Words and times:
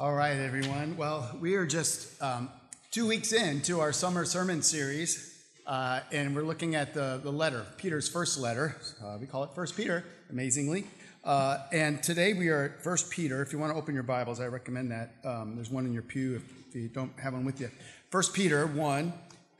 All 0.00 0.14
right, 0.14 0.36
everyone. 0.36 0.96
Well, 0.96 1.28
we 1.40 1.56
are 1.56 1.66
just 1.66 2.22
um, 2.22 2.50
two 2.92 3.04
weeks 3.08 3.32
into 3.32 3.80
our 3.80 3.92
summer 3.92 4.24
sermon 4.24 4.62
series, 4.62 5.42
uh, 5.66 6.02
and 6.12 6.36
we're 6.36 6.44
looking 6.44 6.76
at 6.76 6.94
the, 6.94 7.18
the 7.20 7.32
letter, 7.32 7.66
Peter's 7.78 8.08
first 8.08 8.38
letter. 8.38 8.76
Uh, 9.04 9.18
we 9.20 9.26
call 9.26 9.42
it 9.42 9.50
First 9.56 9.76
Peter, 9.76 10.04
amazingly. 10.30 10.86
Uh, 11.24 11.58
and 11.72 12.00
today 12.00 12.32
we 12.32 12.48
are 12.48 12.66
at 12.66 12.84
First 12.84 13.10
Peter. 13.10 13.42
If 13.42 13.52
you 13.52 13.58
want 13.58 13.72
to 13.72 13.76
open 13.76 13.92
your 13.92 14.04
Bibles, 14.04 14.38
I 14.38 14.46
recommend 14.46 14.92
that. 14.92 15.14
Um, 15.24 15.56
there's 15.56 15.68
one 15.68 15.84
in 15.84 15.92
your 15.92 16.04
pew 16.04 16.36
if, 16.36 16.42
if 16.68 16.76
you 16.76 16.88
don't 16.88 17.10
have 17.18 17.32
one 17.32 17.44
with 17.44 17.60
you. 17.60 17.68
First 18.12 18.34
Peter 18.34 18.68
1, 18.68 19.12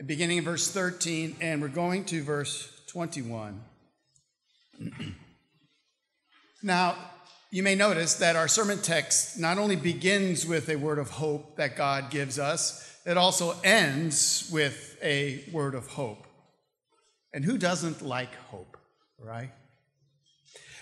beginning 0.06 0.38
in 0.38 0.44
verse 0.44 0.70
13, 0.70 1.34
and 1.40 1.60
we're 1.60 1.66
going 1.66 2.04
to 2.04 2.22
verse 2.22 2.80
21. 2.86 3.60
now, 6.62 6.94
you 7.50 7.62
may 7.62 7.74
notice 7.74 8.14
that 8.14 8.36
our 8.36 8.48
sermon 8.48 8.78
text 8.82 9.38
not 9.38 9.58
only 9.58 9.76
begins 9.76 10.46
with 10.46 10.68
a 10.68 10.76
word 10.76 10.98
of 10.98 11.10
hope 11.10 11.56
that 11.56 11.76
God 11.76 12.10
gives 12.10 12.38
us, 12.38 12.96
it 13.06 13.16
also 13.16 13.58
ends 13.64 14.50
with 14.52 14.98
a 15.02 15.44
word 15.50 15.74
of 15.74 15.86
hope. 15.86 16.26
And 17.32 17.44
who 17.44 17.56
doesn't 17.56 18.02
like 18.02 18.34
hope, 18.34 18.76
right? 19.18 19.50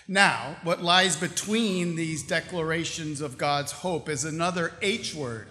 Now, 0.09 0.57
what 0.63 0.81
lies 0.81 1.15
between 1.15 1.95
these 1.95 2.23
declarations 2.23 3.21
of 3.21 3.37
God's 3.37 3.71
hope 3.71 4.09
is 4.09 4.23
another 4.23 4.73
H 4.81 5.13
word 5.13 5.47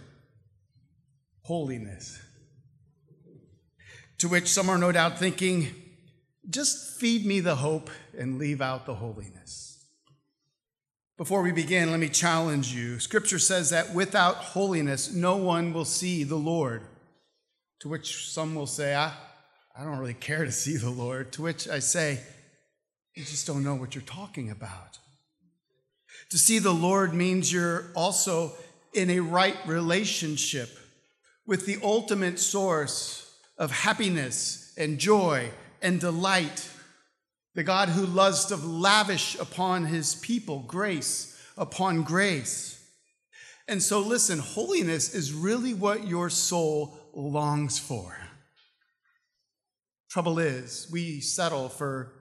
holiness. 1.42 2.20
To 4.18 4.28
which 4.28 4.48
some 4.48 4.68
are 4.68 4.78
no 4.78 4.92
doubt 4.92 5.18
thinking, 5.18 5.74
just 6.48 6.98
feed 6.98 7.24
me 7.26 7.40
the 7.40 7.56
hope 7.56 7.90
and 8.18 8.38
leave 8.38 8.60
out 8.60 8.86
the 8.86 8.94
holiness. 8.94 9.65
Before 11.16 11.40
we 11.40 11.50
begin, 11.50 11.90
let 11.90 11.98
me 11.98 12.10
challenge 12.10 12.74
you. 12.74 13.00
Scripture 13.00 13.38
says 13.38 13.70
that 13.70 13.94
without 13.94 14.36
holiness, 14.36 15.10
no 15.10 15.36
one 15.36 15.72
will 15.72 15.86
see 15.86 16.24
the 16.24 16.36
Lord. 16.36 16.82
To 17.80 17.88
which 17.88 18.28
some 18.28 18.54
will 18.54 18.66
say, 18.66 18.94
I, 18.94 19.14
I 19.74 19.84
don't 19.84 19.96
really 19.96 20.12
care 20.12 20.44
to 20.44 20.52
see 20.52 20.76
the 20.76 20.90
Lord. 20.90 21.32
To 21.32 21.42
which 21.42 21.68
I 21.68 21.78
say, 21.78 22.20
you 23.14 23.24
just 23.24 23.46
don't 23.46 23.64
know 23.64 23.74
what 23.74 23.94
you're 23.94 24.04
talking 24.04 24.50
about. 24.50 24.98
To 26.30 26.38
see 26.38 26.58
the 26.58 26.74
Lord 26.74 27.14
means 27.14 27.50
you're 27.50 27.86
also 27.94 28.52
in 28.92 29.08
a 29.08 29.20
right 29.20 29.56
relationship 29.66 30.68
with 31.46 31.64
the 31.64 31.78
ultimate 31.82 32.38
source 32.38 33.34
of 33.56 33.70
happiness 33.70 34.74
and 34.76 34.98
joy 34.98 35.48
and 35.80 35.98
delight 35.98 36.68
the 37.56 37.64
God 37.64 37.88
who 37.88 38.04
loves 38.04 38.44
to 38.46 38.56
lavish 38.56 39.34
upon 39.40 39.86
his 39.86 40.14
people 40.16 40.60
grace 40.68 41.36
upon 41.56 42.02
grace. 42.02 42.78
And 43.66 43.82
so, 43.82 43.98
listen, 43.98 44.38
holiness 44.38 45.14
is 45.14 45.32
really 45.32 45.72
what 45.72 46.06
your 46.06 46.28
soul 46.28 46.98
longs 47.14 47.78
for. 47.78 48.16
Trouble 50.10 50.38
is, 50.38 50.86
we 50.92 51.20
settle 51.20 51.70
for 51.70 52.12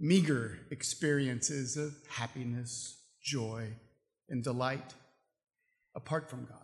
meager 0.00 0.58
experiences 0.72 1.76
of 1.76 1.94
happiness, 2.10 3.00
joy, 3.22 3.68
and 4.28 4.42
delight 4.42 4.94
apart 5.94 6.28
from 6.28 6.44
God. 6.44 6.58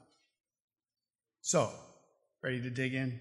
So, 1.40 1.70
ready 2.42 2.60
to 2.62 2.68
dig 2.68 2.94
in? 2.94 3.20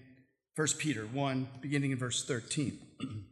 1 0.56 0.66
Peter 0.78 1.02
1, 1.06 1.48
beginning 1.60 1.92
in 1.92 1.98
verse 1.98 2.24
13. 2.24 2.78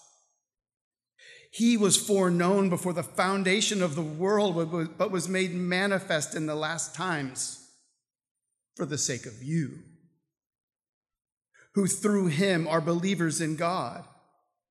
he 1.51 1.75
was 1.75 1.97
foreknown 1.97 2.69
before 2.69 2.93
the 2.93 3.03
foundation 3.03 3.83
of 3.83 3.95
the 3.95 4.01
world, 4.01 4.97
but 4.97 5.11
was 5.11 5.27
made 5.27 5.53
manifest 5.53 6.33
in 6.33 6.45
the 6.45 6.55
last 6.55 6.95
times 6.95 7.69
for 8.77 8.85
the 8.85 8.97
sake 8.97 9.25
of 9.25 9.43
you, 9.43 9.79
who 11.73 11.87
through 11.87 12.27
him 12.27 12.67
are 12.69 12.79
believers 12.79 13.41
in 13.41 13.57
God, 13.57 14.05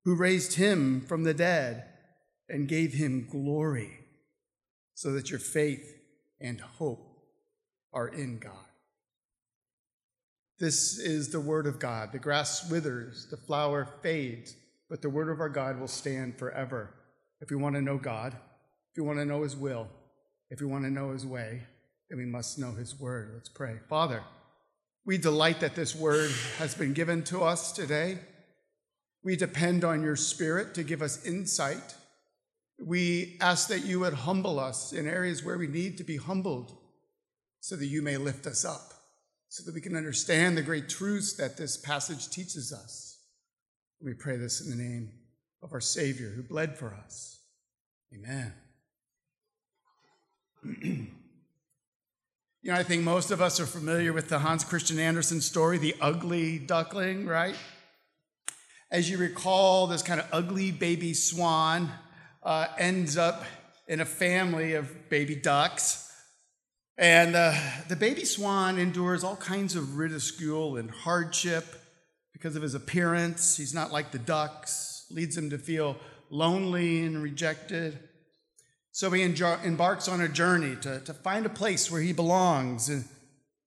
who 0.06 0.16
raised 0.16 0.54
him 0.54 1.02
from 1.02 1.24
the 1.24 1.34
dead 1.34 1.84
and 2.48 2.66
gave 2.66 2.94
him 2.94 3.28
glory, 3.30 3.98
so 4.94 5.12
that 5.12 5.30
your 5.30 5.38
faith 5.38 5.86
and 6.40 6.62
hope 6.62 7.06
are 7.92 8.08
in 8.08 8.38
God. 8.38 8.54
This 10.58 10.98
is 10.98 11.30
the 11.30 11.40
word 11.40 11.66
of 11.66 11.78
God. 11.78 12.12
The 12.12 12.18
grass 12.18 12.70
withers, 12.70 13.26
the 13.30 13.36
flower 13.36 13.86
fades 14.02 14.56
but 14.90 15.00
the 15.00 15.08
word 15.08 15.30
of 15.30 15.40
our 15.40 15.48
God 15.48 15.78
will 15.78 15.88
stand 15.88 16.36
forever. 16.36 16.90
If 17.40 17.48
we 17.48 17.56
want 17.56 17.76
to 17.76 17.80
know 17.80 17.96
God, 17.96 18.34
if 18.34 18.98
we 18.98 19.04
want 19.04 19.20
to 19.20 19.24
know 19.24 19.44
his 19.44 19.56
will, 19.56 19.88
if 20.50 20.60
we 20.60 20.66
want 20.66 20.84
to 20.84 20.90
know 20.90 21.12
his 21.12 21.24
way, 21.24 21.62
then 22.10 22.18
we 22.18 22.26
must 22.26 22.58
know 22.58 22.72
his 22.72 22.98
word. 22.98 23.30
Let's 23.32 23.48
pray. 23.48 23.76
Father, 23.88 24.24
we 25.06 25.16
delight 25.16 25.60
that 25.60 25.76
this 25.76 25.94
word 25.94 26.32
has 26.58 26.74
been 26.74 26.92
given 26.92 27.22
to 27.24 27.42
us 27.42 27.70
today. 27.70 28.18
We 29.22 29.36
depend 29.36 29.84
on 29.84 30.02
your 30.02 30.16
spirit 30.16 30.74
to 30.74 30.82
give 30.82 31.02
us 31.02 31.24
insight. 31.24 31.94
We 32.84 33.36
ask 33.40 33.68
that 33.68 33.84
you 33.84 34.00
would 34.00 34.14
humble 34.14 34.58
us 34.58 34.92
in 34.92 35.06
areas 35.06 35.44
where 35.44 35.56
we 35.56 35.68
need 35.68 35.98
to 35.98 36.04
be 36.04 36.16
humbled 36.16 36.76
so 37.60 37.76
that 37.76 37.86
you 37.86 38.02
may 38.02 38.16
lift 38.16 38.46
us 38.46 38.64
up, 38.64 38.92
so 39.48 39.62
that 39.64 39.74
we 39.74 39.80
can 39.80 39.94
understand 39.94 40.56
the 40.56 40.62
great 40.62 40.88
truths 40.88 41.34
that 41.34 41.56
this 41.56 41.76
passage 41.76 42.28
teaches 42.28 42.72
us. 42.72 43.09
We 44.02 44.14
pray 44.14 44.38
this 44.38 44.62
in 44.62 44.70
the 44.70 44.82
name 44.82 45.10
of 45.62 45.74
our 45.74 45.80
Savior 45.80 46.30
who 46.30 46.42
bled 46.42 46.78
for 46.78 46.94
us. 46.94 47.38
Amen. 48.14 48.54
you 50.82 51.06
know, 52.64 52.74
I 52.74 52.82
think 52.82 53.02
most 53.02 53.30
of 53.30 53.42
us 53.42 53.60
are 53.60 53.66
familiar 53.66 54.14
with 54.14 54.30
the 54.30 54.38
Hans 54.38 54.64
Christian 54.64 54.98
Andersen 54.98 55.42
story, 55.42 55.76
The 55.76 55.94
Ugly 56.00 56.60
Duckling, 56.60 57.26
right? 57.26 57.54
As 58.90 59.10
you 59.10 59.18
recall, 59.18 59.86
this 59.86 60.02
kind 60.02 60.18
of 60.18 60.26
ugly 60.32 60.70
baby 60.70 61.12
swan 61.12 61.90
uh, 62.42 62.68
ends 62.78 63.18
up 63.18 63.44
in 63.86 64.00
a 64.00 64.06
family 64.06 64.72
of 64.72 65.10
baby 65.10 65.34
ducks. 65.34 66.10
And 66.96 67.36
uh, 67.36 67.52
the 67.88 67.96
baby 67.96 68.24
swan 68.24 68.78
endures 68.78 69.24
all 69.24 69.36
kinds 69.36 69.76
of 69.76 69.98
ridicule 69.98 70.78
and 70.78 70.90
hardship 70.90 71.79
because 72.40 72.56
of 72.56 72.62
his 72.62 72.74
appearance. 72.74 73.58
He's 73.58 73.74
not 73.74 73.92
like 73.92 74.12
the 74.12 74.18
ducks, 74.18 75.04
leads 75.10 75.36
him 75.36 75.50
to 75.50 75.58
feel 75.58 75.98
lonely 76.30 77.04
and 77.04 77.22
rejected. 77.22 77.98
So 78.92 79.10
he 79.10 79.22
embarks 79.22 80.08
on 80.08 80.22
a 80.22 80.28
journey 80.28 80.74
to, 80.76 81.00
to 81.00 81.12
find 81.12 81.44
a 81.44 81.50
place 81.50 81.90
where 81.90 82.00
he 82.00 82.14
belongs. 82.14 82.88
And, 82.88 83.04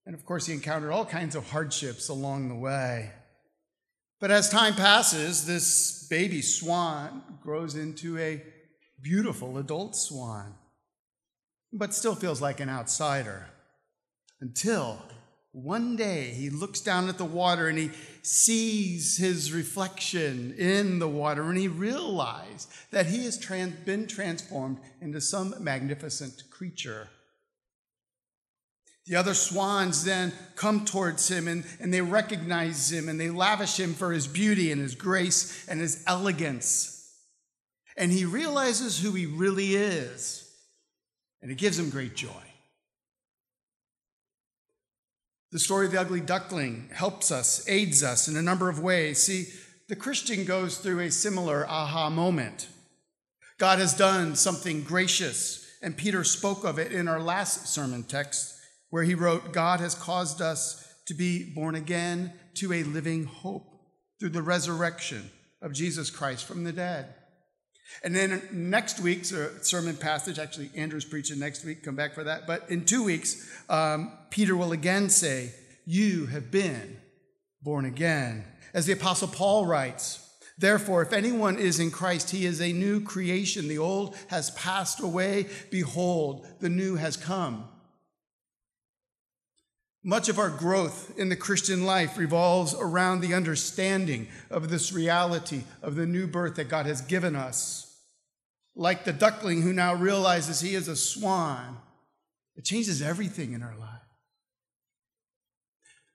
and 0.08 0.16
of 0.16 0.26
course, 0.26 0.48
he 0.48 0.54
encountered 0.54 0.92
all 0.92 1.06
kinds 1.06 1.36
of 1.36 1.52
hardships 1.52 2.10
along 2.10 2.50
the 2.50 2.56
way. 2.56 3.12
But 4.20 4.32
as 4.32 4.50
time 4.50 4.74
passes, 4.74 5.46
this 5.46 6.08
baby 6.10 6.42
swan 6.42 7.22
grows 7.44 7.76
into 7.76 8.18
a 8.18 8.42
beautiful 9.04 9.60
adult 9.60 9.96
swan, 9.96 10.56
but 11.72 11.94
still 11.94 12.16
feels 12.16 12.42
like 12.42 12.60
an 12.60 12.70
outsider 12.70 13.46
until 14.42 15.00
one 15.54 15.96
day 15.96 16.32
he 16.32 16.50
looks 16.50 16.82
down 16.82 17.08
at 17.08 17.20
the 17.20 17.26
water 17.26 17.68
and 17.68 17.78
he 17.78 17.92
sees 18.24 19.18
his 19.18 19.52
reflection 19.52 20.56
in 20.58 21.00
the 21.00 21.08
water 21.08 21.44
and 21.44 21.58
he 21.58 21.68
realizes 21.68 22.68
that 22.92 23.06
he 23.06 23.26
has 23.26 23.38
trans- 23.38 23.76
been 23.86 24.08
transformed 24.08 24.80
into 25.02 25.20
some 25.20 25.54
magnificent 25.60 26.44
creature. 26.50 27.10
The 29.06 29.18
other 29.18 29.34
swans 29.34 30.06
then 30.06 30.32
come 30.56 30.86
towards 30.86 31.30
him 31.30 31.50
and, 31.50 31.66
and 31.82 31.94
they 31.94 32.00
recognize 32.00 32.90
him 32.90 33.10
and 33.10 33.20
they 33.20 33.30
lavish 33.30 33.78
him 33.78 33.94
for 33.94 34.14
his 34.14 34.28
beauty 34.28 34.72
and 34.72 34.80
his 34.80 34.96
grace 34.96 35.68
and 35.68 35.82
his 35.82 36.02
elegance. 36.08 36.94
And 37.98 38.12
he 38.12 38.24
realizes 38.24 39.00
who 39.00 39.12
he 39.12 39.26
really 39.28 39.76
is, 39.76 40.50
and 41.42 41.52
it 41.52 41.60
gives 41.60 41.78
him 41.78 41.92
great 41.92 42.16
joy. 42.16 42.53
The 45.54 45.60
story 45.60 45.86
of 45.86 45.92
the 45.92 46.02
ugly 46.02 46.20
duckling 46.20 46.90
helps 46.92 47.32
us, 47.32 47.64
aids 47.70 48.02
us 48.02 48.28
in 48.28 48.36
a 48.36 48.42
number 48.42 48.70
of 48.70 48.80
ways. 48.80 49.22
See, 49.22 49.50
the 49.88 49.96
Christian 49.96 50.46
goes 50.46 50.80
through 50.80 51.02
a 51.02 51.12
similar 51.12 51.64
aha 51.70 52.10
moment. 52.10 52.68
God 53.60 53.78
has 53.78 53.94
done 53.94 54.36
something 54.36 54.82
gracious, 54.82 55.64
and 55.84 55.96
Peter 55.96 56.24
spoke 56.24 56.64
of 56.64 56.80
it 56.80 56.92
in 56.92 57.08
our 57.08 57.20
last 57.20 57.68
sermon 57.68 58.02
text, 58.02 58.56
where 58.90 59.04
he 59.04 59.14
wrote, 59.14 59.54
God 59.54 59.80
has 59.80 59.94
caused 59.94 60.42
us 60.42 60.92
to 61.06 61.14
be 61.14 61.54
born 61.54 61.76
again 61.76 62.34
to 62.56 62.74
a 62.74 62.82
living 62.82 63.26
hope 63.26 63.68
through 64.20 64.30
the 64.30 64.42
resurrection 64.42 65.30
of 65.62 65.72
Jesus 65.72 66.10
Christ 66.10 66.46
from 66.46 66.64
the 66.64 66.74
dead. 66.74 67.14
And 68.04 68.16
then 68.16 68.42
next 68.52 69.00
week's 69.00 69.32
uh, 69.32 69.62
sermon 69.62 69.96
passage, 69.96 70.40
actually, 70.40 70.72
Andrew's 70.76 71.06
preaching 71.06 71.40
next 71.40 71.64
week, 71.64 71.84
come 71.84 71.96
back 71.96 72.14
for 72.14 72.24
that. 72.24 72.48
But 72.48 72.70
in 72.70 72.86
two 72.86 73.04
weeks, 73.04 73.50
um, 73.70 74.12
Peter 74.30 74.56
will 74.56 74.72
again 74.72 75.10
say, 75.10 75.52
You 75.86 76.28
have 76.28 76.52
been 76.52 76.98
born 77.62 77.86
again. 77.86 78.46
As 78.74 78.86
the 78.86 78.94
Apostle 78.94 79.28
Paul 79.28 79.66
writes, 79.66 80.20
Therefore, 80.58 81.02
if 81.02 81.14
anyone 81.14 81.58
is 81.58 81.80
in 81.80 81.92
Christ, 81.92 82.30
he 82.30 82.46
is 82.46 82.62
a 82.62 82.72
new 82.72 83.02
creation. 83.02 83.68
The 83.68 83.80
old 83.80 84.16
has 84.28 84.52
passed 84.52 85.00
away. 85.00 85.48
Behold, 85.72 86.48
the 86.60 86.70
new 86.70 86.96
has 86.96 87.18
come. 87.18 87.68
Much 90.04 90.28
of 90.28 90.38
our 90.38 90.50
growth 90.50 91.18
in 91.18 91.30
the 91.30 91.36
Christian 91.36 91.86
life 91.86 92.18
revolves 92.18 92.76
around 92.78 93.22
the 93.22 93.34
understanding 93.34 94.28
of 94.50 94.70
this 94.70 94.92
reality 94.92 95.62
of 95.82 95.96
the 95.96 96.06
new 96.06 96.28
birth 96.28 96.56
that 96.56 96.68
God 96.68 96.86
has 96.86 97.00
given 97.00 97.38
us. 97.38 97.90
Like 98.76 99.06
the 99.06 99.14
duckling 99.14 99.62
who 99.62 99.72
now 99.72 99.94
realizes 99.94 100.60
he 100.60 100.76
is 100.76 100.90
a 100.90 100.96
swan, 100.96 101.78
it 102.58 102.66
changes 102.66 103.02
everything 103.02 103.54
in 103.54 103.64
our 103.64 103.76
life. 103.80 103.90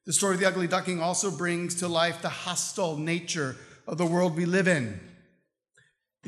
The 0.04 0.12
story 0.12 0.34
of 0.34 0.40
the 0.40 0.48
ugly 0.48 0.66
duckling 0.66 1.00
also 1.00 1.30
brings 1.30 1.76
to 1.76 1.88
life 1.88 2.20
the 2.20 2.28
hostile 2.28 2.96
nature 2.96 3.56
of 3.86 3.96
the 3.96 4.06
world 4.06 4.36
we 4.36 4.44
live 4.44 4.68
in. 4.68 5.00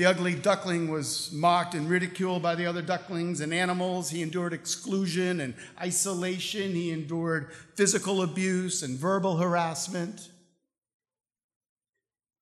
The 0.00 0.06
ugly 0.06 0.34
duckling 0.34 0.90
was 0.90 1.30
mocked 1.30 1.74
and 1.74 1.86
ridiculed 1.86 2.42
by 2.42 2.54
the 2.54 2.64
other 2.64 2.80
ducklings 2.80 3.42
and 3.42 3.52
animals. 3.52 4.08
He 4.08 4.22
endured 4.22 4.54
exclusion 4.54 5.40
and 5.40 5.52
isolation. 5.78 6.72
He 6.72 6.90
endured 6.90 7.52
physical 7.74 8.22
abuse 8.22 8.82
and 8.82 8.96
verbal 8.96 9.36
harassment. 9.36 10.30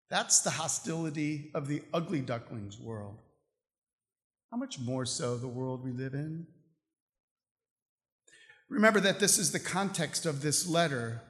That's 0.09 0.43
the 0.43 0.51
hostility 0.51 1.51
of 1.53 1.67
the 1.67 1.83
ugly 1.93 2.21
duckling's 2.21 2.79
world. 2.79 3.17
How 4.53 4.57
much 4.57 4.79
more 4.79 5.05
so 5.05 5.37
the 5.37 5.49
world 5.49 5.85
we 5.85 5.91
live 5.91 6.15
in? 6.15 6.47
Remember 8.69 9.01
that 9.01 9.19
this 9.19 9.37
is 9.37 9.51
the 9.51 9.59
context 9.59 10.27
of 10.27 10.43
this 10.43 10.69
letter. 10.69 11.23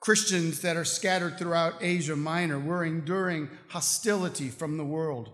Christians 0.00 0.60
that 0.62 0.76
are 0.76 0.84
scattered 0.84 1.38
throughout 1.38 1.74
Asia 1.80 2.16
Minor 2.16 2.58
were 2.58 2.84
enduring 2.84 3.48
hostility 3.68 4.48
from 4.48 4.76
the 4.76 4.84
world 4.84 5.30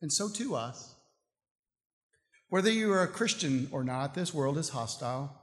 and 0.00 0.12
so 0.12 0.28
to 0.28 0.54
us. 0.54 0.94
Whether 2.48 2.70
you 2.70 2.92
are 2.92 3.02
a 3.02 3.08
Christian 3.08 3.68
or 3.70 3.84
not, 3.84 4.14
this 4.14 4.34
world 4.34 4.58
is 4.58 4.70
hostile, 4.70 5.40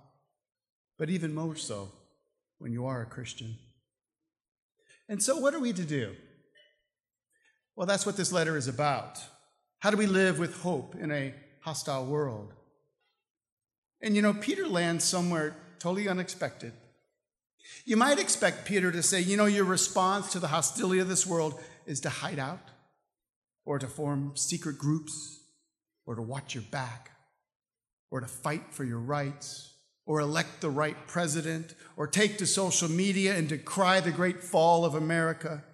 but 0.97 1.09
even 1.09 1.33
more 1.33 1.55
so 1.55 1.89
when 2.57 2.73
you 2.73 2.85
are 2.85 3.01
a 3.01 3.05
Christian. 3.05 3.55
And 5.07 5.23
so, 5.23 5.37
what 5.37 5.53
are 5.53 5.59
we 5.59 5.71
to 5.71 5.83
do? 5.83 6.15
Well, 7.75 7.87
that's 7.87 8.05
what 8.05 8.17
this 8.17 8.33
letter 8.33 8.57
is 8.57 8.67
about. 8.67 9.19
How 9.79 9.91
do 9.91 9.97
we 9.97 10.07
live 10.07 10.37
with 10.39 10.61
hope 10.61 10.95
in 10.95 11.11
a 11.11 11.33
hostile 11.61 12.05
world? 12.05 12.53
And 14.01 14.15
you 14.15 14.21
know, 14.21 14.33
Peter 14.33 14.67
lands 14.67 15.05
somewhere 15.05 15.55
totally 15.79 16.09
unexpected. 16.09 16.73
You 17.85 17.95
might 17.95 18.19
expect 18.19 18.65
Peter 18.65 18.91
to 18.91 19.03
say, 19.03 19.21
you 19.21 19.37
know, 19.37 19.45
your 19.45 19.65
response 19.65 20.31
to 20.31 20.39
the 20.39 20.47
hostility 20.47 20.99
of 20.99 21.07
this 21.07 21.25
world 21.25 21.59
is 21.85 22.01
to 22.01 22.09
hide 22.09 22.39
out 22.39 22.71
or 23.67 23.77
to 23.77 23.85
form 23.85 24.31
secret 24.35 24.77
groups, 24.77 25.41
or 26.05 26.15
to 26.15 26.21
watch 26.21 26.55
your 26.55 26.63
back, 26.71 27.11
or 28.09 28.21
to 28.21 28.25
fight 28.25 28.63
for 28.71 28.85
your 28.85 28.97
rights, 28.97 29.73
or 30.05 30.21
elect 30.21 30.61
the 30.61 30.69
right 30.69 30.95
president, 31.05 31.75
or 31.97 32.07
take 32.07 32.37
to 32.37 32.45
social 32.47 32.89
media 32.89 33.35
and 33.35 33.49
decry 33.49 33.99
the 33.99 34.09
great 34.09 34.41
fall 34.41 34.85
of 34.85 34.95
America. 34.95 35.65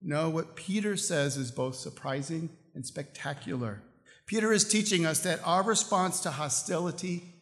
No, 0.00 0.30
what 0.30 0.54
Peter 0.54 0.96
says 0.96 1.36
is 1.36 1.50
both 1.50 1.74
surprising 1.74 2.50
and 2.72 2.86
spectacular. 2.86 3.82
Peter 4.24 4.52
is 4.52 4.64
teaching 4.64 5.04
us 5.04 5.18
that 5.24 5.40
our 5.44 5.64
response 5.64 6.20
to 6.20 6.30
hostility 6.30 7.34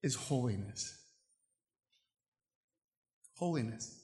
is 0.00 0.14
holiness. 0.14 0.96
Holiness. 3.34 4.01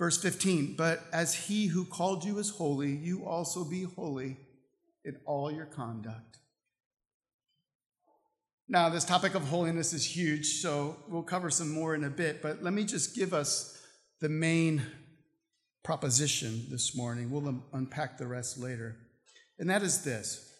Verse 0.00 0.16
15, 0.16 0.76
but 0.78 1.04
as 1.12 1.34
he 1.34 1.66
who 1.66 1.84
called 1.84 2.24
you 2.24 2.38
is 2.38 2.48
holy, 2.48 2.88
you 2.88 3.26
also 3.26 3.64
be 3.64 3.82
holy 3.82 4.38
in 5.04 5.18
all 5.26 5.52
your 5.52 5.66
conduct. 5.66 6.38
Now, 8.66 8.88
this 8.88 9.04
topic 9.04 9.34
of 9.34 9.42
holiness 9.42 9.92
is 9.92 10.02
huge, 10.02 10.62
so 10.62 10.96
we'll 11.06 11.22
cover 11.22 11.50
some 11.50 11.70
more 11.70 11.94
in 11.94 12.04
a 12.04 12.08
bit, 12.08 12.40
but 12.40 12.62
let 12.62 12.72
me 12.72 12.84
just 12.84 13.14
give 13.14 13.34
us 13.34 13.78
the 14.22 14.30
main 14.30 14.80
proposition 15.82 16.64
this 16.70 16.96
morning. 16.96 17.30
We'll 17.30 17.62
unpack 17.74 18.16
the 18.16 18.26
rest 18.26 18.56
later. 18.56 18.96
And 19.58 19.68
that 19.68 19.82
is 19.82 20.02
this 20.02 20.50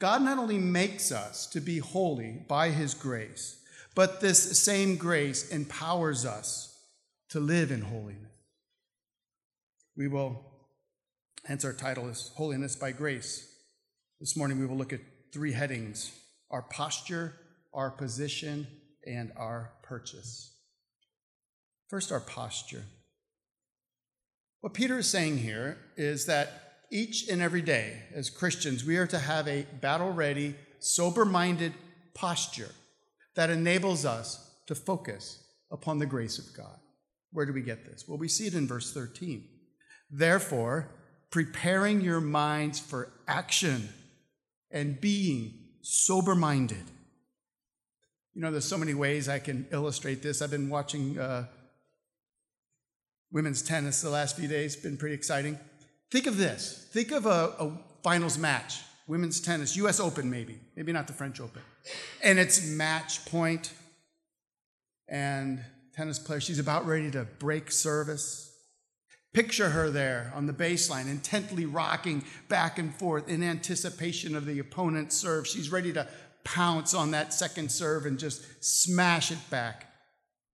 God 0.00 0.22
not 0.22 0.38
only 0.38 0.58
makes 0.58 1.12
us 1.12 1.46
to 1.50 1.60
be 1.60 1.78
holy 1.78 2.44
by 2.48 2.70
his 2.70 2.94
grace, 2.94 3.62
but 3.94 4.20
this 4.20 4.58
same 4.58 4.96
grace 4.96 5.50
empowers 5.50 6.26
us 6.26 6.82
to 7.28 7.38
live 7.38 7.70
in 7.70 7.82
holiness. 7.82 8.29
We 10.00 10.08
will, 10.08 10.42
hence 11.44 11.62
our 11.62 11.74
title 11.74 12.08
is 12.08 12.32
Holiness 12.36 12.74
by 12.74 12.90
Grace. 12.90 13.46
This 14.18 14.34
morning 14.34 14.58
we 14.58 14.64
will 14.64 14.78
look 14.78 14.94
at 14.94 15.02
three 15.30 15.52
headings 15.52 16.10
our 16.50 16.62
posture, 16.62 17.34
our 17.74 17.90
position, 17.90 18.66
and 19.06 19.30
our 19.36 19.72
purchase. 19.82 20.54
First, 21.90 22.12
our 22.12 22.20
posture. 22.20 22.84
What 24.62 24.72
Peter 24.72 25.00
is 25.00 25.06
saying 25.06 25.36
here 25.36 25.76
is 25.98 26.24
that 26.24 26.78
each 26.90 27.28
and 27.28 27.42
every 27.42 27.60
day, 27.60 28.04
as 28.14 28.30
Christians, 28.30 28.86
we 28.86 28.96
are 28.96 29.06
to 29.06 29.18
have 29.18 29.46
a 29.48 29.66
battle 29.82 30.14
ready, 30.14 30.54
sober 30.78 31.26
minded 31.26 31.74
posture 32.14 32.70
that 33.34 33.50
enables 33.50 34.06
us 34.06 34.50
to 34.66 34.74
focus 34.74 35.44
upon 35.70 35.98
the 35.98 36.06
grace 36.06 36.38
of 36.38 36.56
God. 36.56 36.78
Where 37.32 37.44
do 37.44 37.52
we 37.52 37.60
get 37.60 37.84
this? 37.84 38.06
Well, 38.08 38.16
we 38.16 38.28
see 38.28 38.46
it 38.46 38.54
in 38.54 38.66
verse 38.66 38.94
13. 38.94 39.46
Therefore, 40.10 40.88
preparing 41.30 42.00
your 42.00 42.20
minds 42.20 42.78
for 42.80 43.10
action 43.28 43.88
and 44.70 45.00
being 45.00 45.54
sober 45.82 46.34
minded. 46.34 46.84
You 48.34 48.42
know, 48.42 48.50
there's 48.50 48.64
so 48.64 48.78
many 48.78 48.94
ways 48.94 49.28
I 49.28 49.38
can 49.38 49.66
illustrate 49.72 50.22
this. 50.22 50.42
I've 50.42 50.50
been 50.50 50.68
watching 50.68 51.18
uh, 51.18 51.46
women's 53.32 53.62
tennis 53.62 54.02
the 54.02 54.10
last 54.10 54.36
few 54.36 54.48
days, 54.48 54.76
been 54.76 54.96
pretty 54.96 55.14
exciting. 55.14 55.58
Think 56.10 56.26
of 56.26 56.36
this 56.36 56.88
think 56.90 57.12
of 57.12 57.26
a, 57.26 57.54
a 57.58 57.72
finals 58.02 58.38
match, 58.38 58.80
women's 59.06 59.40
tennis, 59.40 59.76
US 59.76 60.00
Open 60.00 60.30
maybe, 60.30 60.58
maybe 60.76 60.92
not 60.92 61.06
the 61.06 61.12
French 61.12 61.40
Open. 61.40 61.62
And 62.22 62.38
it's 62.38 62.66
match 62.66 63.24
point, 63.26 63.72
and 65.08 65.60
tennis 65.94 66.18
player, 66.18 66.40
she's 66.40 66.58
about 66.58 66.86
ready 66.86 67.10
to 67.12 67.24
break 67.38 67.70
service 67.70 68.49
Picture 69.32 69.70
her 69.70 69.90
there 69.90 70.32
on 70.34 70.46
the 70.46 70.52
baseline, 70.52 71.08
intently 71.08 71.64
rocking 71.64 72.24
back 72.48 72.78
and 72.78 72.94
forth 72.94 73.28
in 73.28 73.42
anticipation 73.42 74.34
of 74.34 74.44
the 74.44 74.58
opponent's 74.58 75.16
serve. 75.16 75.46
She's 75.46 75.70
ready 75.70 75.92
to 75.92 76.08
pounce 76.42 76.94
on 76.94 77.12
that 77.12 77.32
second 77.32 77.70
serve 77.70 78.06
and 78.06 78.18
just 78.18 78.42
smash 78.64 79.30
it 79.30 79.38
back 79.48 79.86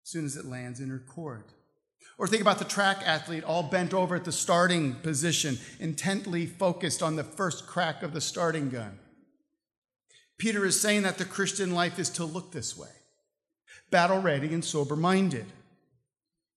as 0.05 0.11
soon 0.11 0.27
as 0.27 0.37
it 0.37 0.45
lands 0.45 0.81
in 0.81 0.91
her 0.91 0.99
court. 0.99 1.53
Or 2.19 2.27
think 2.27 2.43
about 2.43 2.59
the 2.59 2.65
track 2.65 2.99
athlete 3.05 3.45
all 3.45 3.63
bent 3.63 3.95
over 3.95 4.17
at 4.17 4.25
the 4.25 4.33
starting 4.33 4.95
position, 4.97 5.59
intently 5.81 6.47
focused 6.47 7.03
on 7.03 7.17
the 7.17 7.25
first 7.25 7.67
crack 7.67 8.03
of 8.03 8.13
the 8.13 8.21
starting 8.21 8.71
gun. 8.71 8.99
Peter 10.39 10.67
is 10.67 10.79
saying 10.79 11.03
that 11.03 11.19
the 11.19 11.25
Christian 11.25 11.75
life 11.75 11.99
is 11.99 12.11
to 12.11 12.25
look 12.25 12.53
this 12.53 12.77
way 12.77 12.89
battle 13.91 14.21
ready 14.21 14.53
and 14.53 14.65
sober 14.65 14.97
minded. 14.97 15.47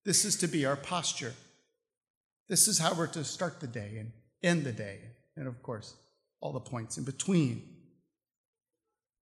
This 0.03 0.25
is 0.25 0.35
to 0.37 0.47
be 0.47 0.65
our 0.65 0.75
posture. 0.75 1.33
This 2.49 2.67
is 2.67 2.79
how 2.79 2.95
we're 2.95 3.07
to 3.07 3.23
start 3.23 3.59
the 3.59 3.67
day 3.67 3.97
and 3.99 4.11
end 4.41 4.63
the 4.63 4.71
day, 4.71 4.99
and 5.37 5.47
of 5.47 5.61
course, 5.61 5.95
all 6.41 6.51
the 6.51 6.59
points 6.59 6.97
in 6.97 7.03
between. 7.03 7.61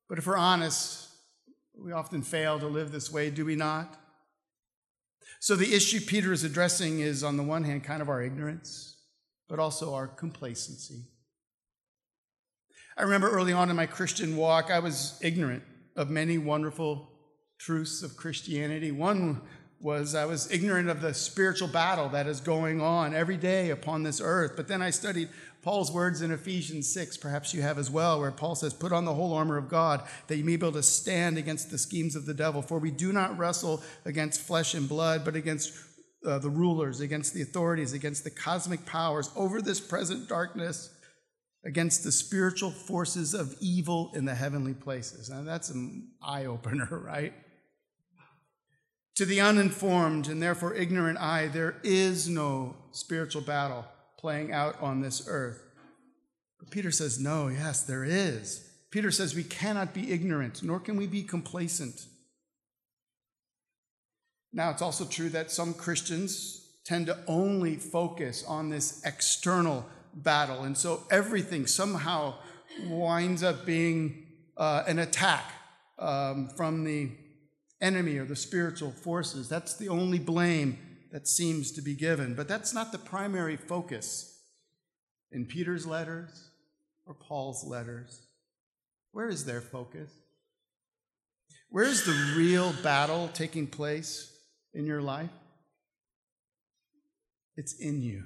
But 0.07 0.17
if 0.17 0.25
we're 0.25 0.38
honest, 0.38 1.10
we 1.77 1.91
often 1.91 2.22
fail 2.22 2.57
to 2.60 2.67
live 2.67 2.91
this 2.91 3.12
way, 3.12 3.29
do 3.29 3.43
we 3.43 3.57
not? 3.57 4.00
So 5.41 5.55
the 5.55 5.75
issue 5.75 6.00
Peter 6.00 6.31
is 6.31 6.46
addressing 6.46 7.01
is, 7.01 7.24
on 7.24 7.36
the 7.36 7.43
one 7.43 7.65
hand, 7.65 7.84
kind 7.84 8.01
of 8.01 8.07
our 8.07 8.24
ignorance, 8.24 8.96
but 9.50 9.60
also 9.60 9.93
our 9.93 10.07
complacency. 10.07 11.03
I 12.98 13.03
remember 13.03 13.29
early 13.29 13.51
on 13.51 13.69
in 13.69 13.75
my 13.75 13.86
Christian 13.86 14.38
walk, 14.38 14.72
I 14.72 14.79
was 14.79 15.19
ignorant 15.22 15.63
of 15.96 16.10
many 16.10 16.38
wonderful 16.38 17.12
truths 17.60 18.03
of 18.03 18.15
Christianity. 18.15 18.91
One 18.91 19.41
was 19.79 20.15
I 20.15 20.25
was 20.25 20.51
ignorant 20.51 20.89
of 20.89 21.01
the 21.01 21.13
spiritual 21.13 21.67
battle 21.67 22.10
that 22.10 22.27
is 22.27 22.39
going 22.39 22.81
on 22.81 23.13
every 23.13 23.38
day 23.38 23.69
upon 23.69 24.03
this 24.03 24.19
earth. 24.19 24.53
But 24.55 24.67
then 24.67 24.81
I 24.81 24.89
studied 24.89 25.29
Paul's 25.62 25.91
words 25.91 26.22
in 26.22 26.31
Ephesians 26.31 26.88
6, 26.93 27.17
perhaps 27.17 27.53
you 27.53 27.62
have 27.62 27.77
as 27.77 27.91
well, 27.91 28.19
where 28.19 28.31
Paul 28.31 28.55
says, 28.55 28.74
Put 28.74 28.91
on 28.91 29.05
the 29.05 29.13
whole 29.13 29.34
armor 29.34 29.57
of 29.57 29.69
God 29.69 30.03
that 30.27 30.38
you 30.38 30.43
may 30.43 30.55
be 30.55 30.65
able 30.65 30.72
to 30.74 30.84
stand 30.84 31.38
against 31.38 31.69
the 31.69 31.77
schemes 31.77 32.15
of 32.15 32.25
the 32.25 32.34
devil. 32.34 32.62
For 32.62 32.79
we 32.79 32.91
do 32.91 33.12
not 33.12 33.38
wrestle 33.38 33.84
against 34.05 34.41
flesh 34.41 34.74
and 34.74 34.88
blood, 34.88 35.25
but 35.25 35.36
against 35.36 35.74
uh, 36.25 36.39
the 36.39 36.50
rulers, 36.50 37.00
against 37.00 37.34
the 37.34 37.41
authorities, 37.41 37.93
against 37.93 38.24
the 38.24 38.29
cosmic 38.29 38.86
powers 38.86 39.29
over 39.36 39.62
this 39.62 39.79
present 39.79 40.27
darkness, 40.27 40.89
against 41.65 42.03
the 42.03 42.12
spiritual 42.12 42.72
forces 42.72 43.34
of 43.34 43.55
evil 43.60 44.12
in 44.15 44.25
the 44.25 44.36
heavenly 44.36 44.74
places. 44.74 45.29
Now 45.29 45.43
that's 45.43 45.69
an 45.69 46.07
eye 46.22 46.46
opener, 46.46 46.88
right? 47.05 47.34
To 49.18 49.26
the 49.26 49.42
uninformed 49.42 50.28
and 50.28 50.44
therefore 50.44 50.76
ignorant 50.76 51.18
eye, 51.18 51.48
there 51.48 51.78
is 51.84 52.30
no 52.30 52.76
spiritual 52.92 53.42
battle 53.42 53.84
playing 54.20 54.52
out 54.52 54.80
on 54.80 55.02
this 55.02 55.28
earth. 55.28 55.60
But 56.60 56.70
Peter 56.70 56.92
says, 56.92 57.20
no, 57.20 57.48
yes, 57.48 57.82
there 57.82 58.04
is. 58.04 58.70
Peter 58.92 59.10
says 59.10 59.34
we 59.34 59.44
cannot 59.44 59.92
be 59.92 60.12
ignorant, 60.12 60.62
nor 60.62 60.80
can 60.80 60.98
we 60.98 61.08
be 61.08 61.24
complacent. 61.24 62.06
Now, 64.54 64.70
it's 64.70 64.84
also 64.84 65.04
true 65.04 65.30
that 65.30 65.50
some 65.50 65.74
Christians 65.74 66.78
tend 66.86 67.08
to 67.08 67.18
only 67.26 67.76
focus 67.76 68.46
on 68.48 68.70
this 68.70 69.02
external 69.04 69.84
battle. 70.14 70.62
And 70.64 70.78
so 70.78 71.02
everything 71.10 71.66
somehow 71.66 72.36
winds 72.86 73.42
up 73.42 73.66
being 73.66 74.28
uh, 74.58 74.84
an 74.86 75.00
attack 75.00 75.52
um, 75.98 76.50
from 76.56 76.84
the 76.84 77.10
enemy 77.81 78.17
or 78.17 78.25
the 78.25 78.36
spiritual 78.36 78.91
forces. 78.91 79.48
That's 79.50 79.75
the 79.75 79.89
only 79.89 80.19
blame 80.19 80.77
that 81.12 81.27
seems 81.27 81.72
to 81.74 81.81
be 81.81 81.96
given. 81.96 82.36
But 82.36 82.48
that's 82.48 82.74
not 82.74 82.91
the 82.91 82.98
primary 82.98 83.55
focus 83.55 84.39
in 85.31 85.46
Peter's 85.46 85.86
letters 85.86 86.50
or 87.05 87.13
Paul's 87.13 87.63
letters. 87.63 88.27
Where 89.12 89.29
is 89.29 89.46
their 89.46 89.62
focus? 89.62 90.12
Where 91.69 91.86
is 91.86 92.05
the 92.05 92.34
real 92.36 92.74
battle 92.84 93.29
taking 93.34 93.67
place 93.67 94.34
in 94.74 94.86
your 94.86 95.01
life? 95.01 95.29
It's 97.55 97.74
in 97.79 98.01
you. 98.01 98.24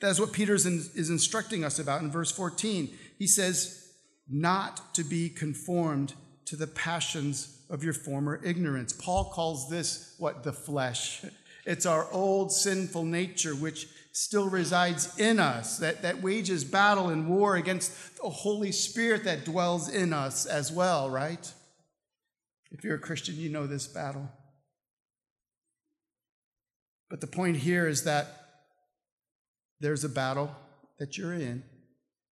That 0.00 0.10
is 0.10 0.20
what 0.20 0.32
Peter 0.32 0.54
is 0.54 0.66
instructing 1.10 1.64
us 1.64 1.78
about 1.78 2.02
in 2.02 2.10
verse 2.10 2.30
14. 2.30 2.90
He 3.18 3.26
says, 3.26 3.90
not 4.28 4.94
to 4.94 5.02
be 5.04 5.30
conformed 5.30 6.12
to 6.44 6.56
the 6.56 6.66
passions 6.66 7.55
of 7.68 7.82
your 7.82 7.92
former 7.92 8.40
ignorance. 8.44 8.92
Paul 8.92 9.26
calls 9.26 9.68
this 9.68 10.14
what? 10.18 10.42
The 10.42 10.52
flesh. 10.52 11.24
It's 11.64 11.86
our 11.86 12.10
old 12.12 12.52
sinful 12.52 13.04
nature 13.04 13.54
which 13.54 13.88
still 14.12 14.48
resides 14.48 15.18
in 15.18 15.38
us, 15.38 15.78
that, 15.78 16.00
that 16.02 16.22
wages 16.22 16.64
battle 16.64 17.08
and 17.08 17.28
war 17.28 17.56
against 17.56 18.16
the 18.16 18.30
Holy 18.30 18.72
Spirit 18.72 19.24
that 19.24 19.44
dwells 19.44 19.88
in 19.88 20.12
us 20.14 20.46
as 20.46 20.72
well, 20.72 21.10
right? 21.10 21.52
If 22.70 22.82
you're 22.82 22.94
a 22.94 23.00
Christian, 23.00 23.36
you 23.36 23.50
know 23.50 23.66
this 23.66 23.86
battle. 23.86 24.30
But 27.10 27.20
the 27.20 27.26
point 27.26 27.58
here 27.58 27.86
is 27.86 28.04
that 28.04 28.26
there's 29.80 30.04
a 30.04 30.08
battle 30.08 30.50
that 30.98 31.18
you're 31.18 31.34
in 31.34 31.62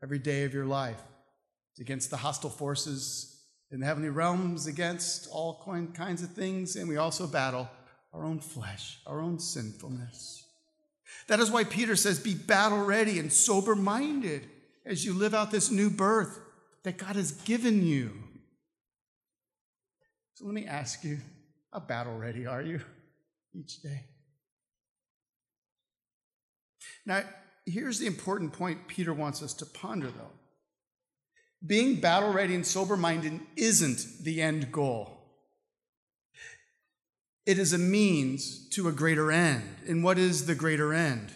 every 0.02 0.18
day 0.18 0.44
of 0.44 0.54
your 0.54 0.64
life. 0.64 1.00
It's 1.72 1.80
against 1.80 2.10
the 2.10 2.16
hostile 2.16 2.50
forces 2.50 3.33
in 3.74 3.80
the 3.80 3.86
heavenly 3.86 4.08
realms 4.08 4.68
against 4.68 5.28
all 5.32 5.60
kinds 5.94 6.22
of 6.22 6.30
things, 6.30 6.76
and 6.76 6.88
we 6.88 6.96
also 6.96 7.26
battle 7.26 7.68
our 8.12 8.24
own 8.24 8.38
flesh, 8.38 9.00
our 9.04 9.20
own 9.20 9.40
sinfulness. 9.40 10.46
That 11.26 11.40
is 11.40 11.50
why 11.50 11.64
Peter 11.64 11.96
says, 11.96 12.20
Be 12.20 12.34
battle 12.34 12.84
ready 12.84 13.18
and 13.18 13.32
sober 13.32 13.74
minded 13.74 14.46
as 14.86 15.04
you 15.04 15.12
live 15.12 15.34
out 15.34 15.50
this 15.50 15.72
new 15.72 15.90
birth 15.90 16.38
that 16.84 16.98
God 16.98 17.16
has 17.16 17.32
given 17.32 17.84
you. 17.84 18.12
So 20.34 20.44
let 20.44 20.54
me 20.54 20.66
ask 20.66 21.02
you, 21.02 21.18
how 21.72 21.80
battle 21.80 22.16
ready 22.16 22.46
are 22.46 22.62
you 22.62 22.80
each 23.52 23.82
day? 23.82 24.04
Now, 27.04 27.24
here's 27.66 27.98
the 27.98 28.06
important 28.06 28.52
point 28.52 28.86
Peter 28.86 29.12
wants 29.12 29.42
us 29.42 29.52
to 29.54 29.66
ponder, 29.66 30.12
though. 30.12 30.30
Being 31.66 32.00
battle 32.00 32.32
ready 32.32 32.54
and 32.54 32.66
sober 32.66 32.96
minded 32.96 33.40
isn't 33.56 34.22
the 34.22 34.42
end 34.42 34.70
goal. 34.70 35.10
It 37.46 37.58
is 37.58 37.72
a 37.72 37.78
means 37.78 38.68
to 38.70 38.88
a 38.88 38.92
greater 38.92 39.30
end. 39.30 39.64
And 39.86 40.02
what 40.02 40.18
is 40.18 40.46
the 40.46 40.54
greater 40.54 40.92
end? 40.92 41.32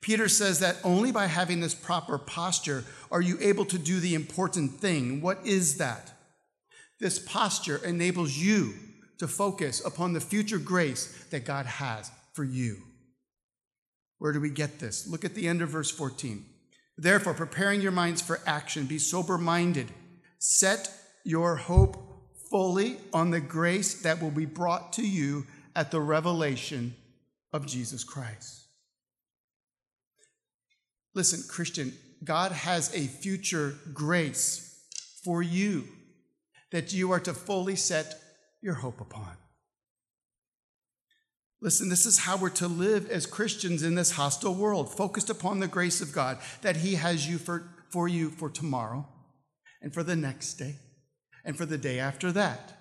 Peter 0.00 0.28
says 0.28 0.60
that 0.60 0.76
only 0.82 1.12
by 1.12 1.26
having 1.26 1.60
this 1.60 1.74
proper 1.74 2.18
posture 2.18 2.84
are 3.10 3.20
you 3.20 3.36
able 3.40 3.66
to 3.66 3.78
do 3.78 4.00
the 4.00 4.14
important 4.14 4.80
thing. 4.80 5.20
What 5.20 5.46
is 5.46 5.76
that? 5.78 6.12
This 6.98 7.18
posture 7.18 7.80
enables 7.84 8.36
you 8.36 8.74
to 9.18 9.28
focus 9.28 9.84
upon 9.84 10.12
the 10.12 10.20
future 10.20 10.58
grace 10.58 11.26
that 11.30 11.44
God 11.44 11.66
has 11.66 12.10
for 12.32 12.44
you. 12.44 12.78
Where 14.18 14.32
do 14.32 14.40
we 14.40 14.50
get 14.50 14.78
this? 14.78 15.06
Look 15.06 15.24
at 15.24 15.34
the 15.34 15.48
end 15.48 15.62
of 15.62 15.70
verse 15.70 15.90
14. 15.90 16.44
Therefore, 17.00 17.32
preparing 17.32 17.80
your 17.80 17.92
minds 17.92 18.20
for 18.20 18.40
action, 18.46 18.84
be 18.84 18.98
sober 18.98 19.38
minded. 19.38 19.90
Set 20.38 20.92
your 21.24 21.56
hope 21.56 21.96
fully 22.50 22.98
on 23.14 23.30
the 23.30 23.40
grace 23.40 24.02
that 24.02 24.20
will 24.20 24.30
be 24.30 24.44
brought 24.44 24.92
to 24.92 25.02
you 25.02 25.46
at 25.74 25.90
the 25.90 26.00
revelation 26.00 26.94
of 27.54 27.66
Jesus 27.66 28.04
Christ. 28.04 28.66
Listen, 31.14 31.42
Christian, 31.48 31.94
God 32.22 32.52
has 32.52 32.94
a 32.94 33.06
future 33.06 33.78
grace 33.94 34.84
for 35.24 35.42
you 35.42 35.88
that 36.70 36.92
you 36.92 37.12
are 37.12 37.20
to 37.20 37.32
fully 37.32 37.76
set 37.76 38.20
your 38.60 38.74
hope 38.74 39.00
upon. 39.00 39.39
Listen, 41.62 41.90
this 41.90 42.06
is 42.06 42.18
how 42.18 42.36
we're 42.36 42.48
to 42.50 42.68
live 42.68 43.10
as 43.10 43.26
Christians 43.26 43.82
in 43.82 43.94
this 43.94 44.12
hostile 44.12 44.54
world, 44.54 44.94
focused 44.94 45.28
upon 45.28 45.60
the 45.60 45.68
grace 45.68 46.00
of 46.00 46.12
God 46.12 46.38
that 46.62 46.76
He 46.76 46.94
has 46.94 47.28
you 47.28 47.36
for, 47.36 47.68
for 47.90 48.08
you 48.08 48.30
for 48.30 48.48
tomorrow 48.48 49.06
and 49.82 49.92
for 49.92 50.02
the 50.02 50.16
next 50.16 50.54
day 50.54 50.76
and 51.44 51.56
for 51.56 51.66
the 51.66 51.78
day 51.78 51.98
after 51.98 52.32
that. 52.32 52.72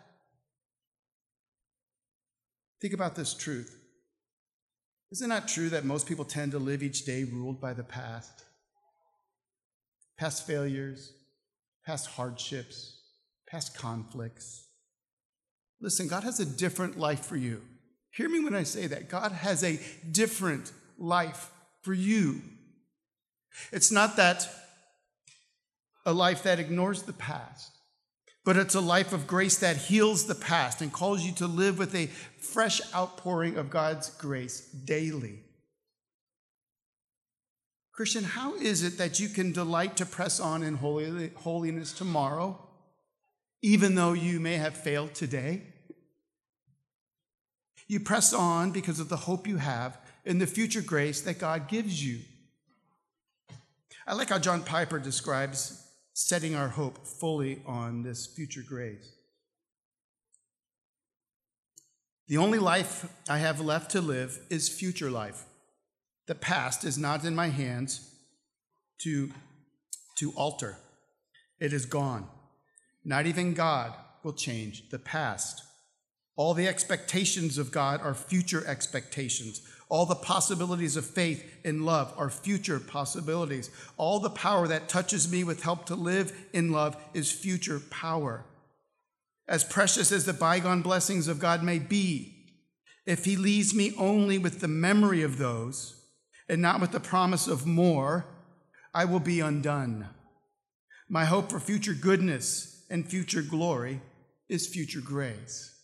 Think 2.82 2.94
about 2.94 3.16
this 3.16 3.34
truth. 3.34 3.76
Is 5.12 5.22
it 5.22 5.28
not 5.28 5.48
true 5.48 5.70
that 5.70 5.84
most 5.84 6.08
people 6.08 6.24
tend 6.24 6.52
to 6.52 6.60
live 6.60 6.82
each 6.82 7.04
day 7.04 7.26
ruled 7.26 7.60
by 7.60 7.74
the 7.74 7.84
past? 7.84 8.46
Past 10.18 10.48
failures, 10.48 11.14
past 11.86 12.08
hardships, 12.08 13.02
past 13.50 13.76
conflicts. 13.76 14.68
Listen, 15.82 16.08
God 16.08 16.24
has 16.24 16.40
a 16.40 16.46
different 16.46 16.98
life 16.98 17.26
for 17.26 17.36
you. 17.36 17.62
Hear 18.12 18.30
me 18.30 18.44
when 18.44 18.56
I 18.56 18.64
say 18.64 18.88
that. 18.88 19.10
God 19.10 19.32
has 19.32 19.64
a 19.64 19.80
different 20.12 20.72
life 20.98 21.50
for 21.82 21.94
you. 21.94 22.42
It's 23.72 23.92
not 23.92 24.16
that 24.18 24.48
a 26.06 26.14
life 26.14 26.44
that 26.44 26.60
ignores 26.60 27.04
the 27.04 27.14
past, 27.14 27.72
but 28.44 28.58
it's 28.58 28.76
a 28.76 28.82
life 28.82 29.14
of 29.14 29.28
grace 29.28 29.58
that 29.60 29.78
heals 29.78 30.26
the 30.26 30.36
past 30.36 30.82
and 30.82 30.92
calls 30.92 31.24
you 31.24 31.32
to 31.34 31.48
live 31.48 31.78
with 31.78 31.94
a 31.94 32.08
fresh 32.40 32.82
outpouring 32.94 33.58
of 33.58 33.70
God's 33.70 34.10
grace 34.12 34.62
daily. 34.62 35.44
Christian, 37.94 38.24
how 38.24 38.56
is 38.56 38.82
it 38.82 38.98
that 38.98 39.20
you 39.20 39.28
can 39.28 39.52
delight 39.52 39.98
to 39.98 40.06
press 40.06 40.40
on 40.40 40.64
in 40.64 40.76
holiness 40.76 41.92
tomorrow, 41.92 42.58
even 43.62 43.96
though 43.96 44.14
you 44.14 44.40
may 44.40 44.56
have 44.56 44.78
failed 44.78 45.14
today? 45.14 45.69
You 47.90 48.00
press 48.00 48.34
on 48.34 48.70
because 48.70 49.00
of 49.00 49.10
the 49.10 49.18
hope 49.18 49.48
you 49.48 49.58
have 49.58 49.98
in 50.24 50.38
the 50.38 50.46
future 50.46 50.82
grace 50.82 51.22
that 51.22 51.40
God 51.40 51.68
gives 51.68 52.06
you. 52.06 52.20
I 54.06 54.14
like 54.14 54.30
how 54.30 54.38
John 54.38 54.64
Piper 54.64 55.00
describes 55.00 55.88
setting 56.14 56.54
our 56.54 56.68
hope 56.68 57.08
fully 57.08 57.64
on 57.66 58.04
this 58.04 58.28
future 58.28 58.64
grace. 58.66 59.12
The 62.28 62.38
only 62.38 62.60
life 62.60 63.12
I 63.28 63.40
have 63.40 63.60
left 63.60 63.90
to 63.92 64.02
live 64.02 64.40
is 64.52 64.70
future 64.70 65.10
life. 65.10 65.46
The 66.28 66.36
past 66.36 66.84
is 66.84 66.96
not 66.96 67.26
in 67.26 67.36
my 67.36 67.48
hands 67.48 68.14
to, 69.00 69.32
to 70.18 70.32
alter, 70.34 70.78
it 71.60 71.74
is 71.74 71.88
gone. 71.88 72.28
Not 73.04 73.26
even 73.26 73.56
God 73.56 73.96
will 74.22 74.34
change 74.34 74.90
the 74.92 75.00
past. 75.00 75.64
All 76.40 76.54
the 76.54 76.70
expectations 76.70 77.58
of 77.58 77.70
God 77.70 78.00
are 78.02 78.14
future 78.14 78.66
expectations. 78.66 79.62
All 79.90 80.06
the 80.06 80.16
possibilities 80.16 80.96
of 80.96 81.06
faith 81.06 81.44
and 81.66 81.86
love 81.86 82.14
are 82.16 82.30
future 82.30 82.80
possibilities. 82.80 83.70
All 83.98 84.22
the 84.22 84.30
power 84.30 84.66
that 84.70 84.88
touches 84.88 85.30
me 85.30 85.44
with 85.44 85.64
help 85.64 85.86
to 85.88 85.96
live 85.96 86.32
in 86.54 86.72
love 86.72 86.96
is 87.14 87.30
future 87.30 87.82
power. 87.92 88.46
As 89.50 89.66
precious 89.66 90.14
as 90.14 90.24
the 90.24 90.32
bygone 90.32 90.82
blessings 90.82 91.28
of 91.28 91.42
God 91.42 91.62
may 91.62 91.78
be, 91.78 92.46
if 93.06 93.26
He 93.26 93.36
leaves 93.36 93.74
me 93.74 93.94
only 93.98 94.38
with 94.38 94.62
the 94.62 94.70
memory 94.70 95.24
of 95.24 95.40
those 95.40 96.02
and 96.48 96.62
not 96.62 96.80
with 96.80 96.94
the 96.94 97.02
promise 97.02 97.50
of 97.50 97.66
more, 97.66 98.26
I 98.94 99.04
will 99.04 99.20
be 99.20 99.42
undone. 99.42 100.08
My 101.10 101.26
hope 101.26 101.52
for 101.52 101.60
future 101.60 101.94
goodness 101.94 102.86
and 102.90 103.06
future 103.06 103.42
glory 103.42 104.00
is 104.48 104.68
future 104.68 105.02
grace. 105.02 105.76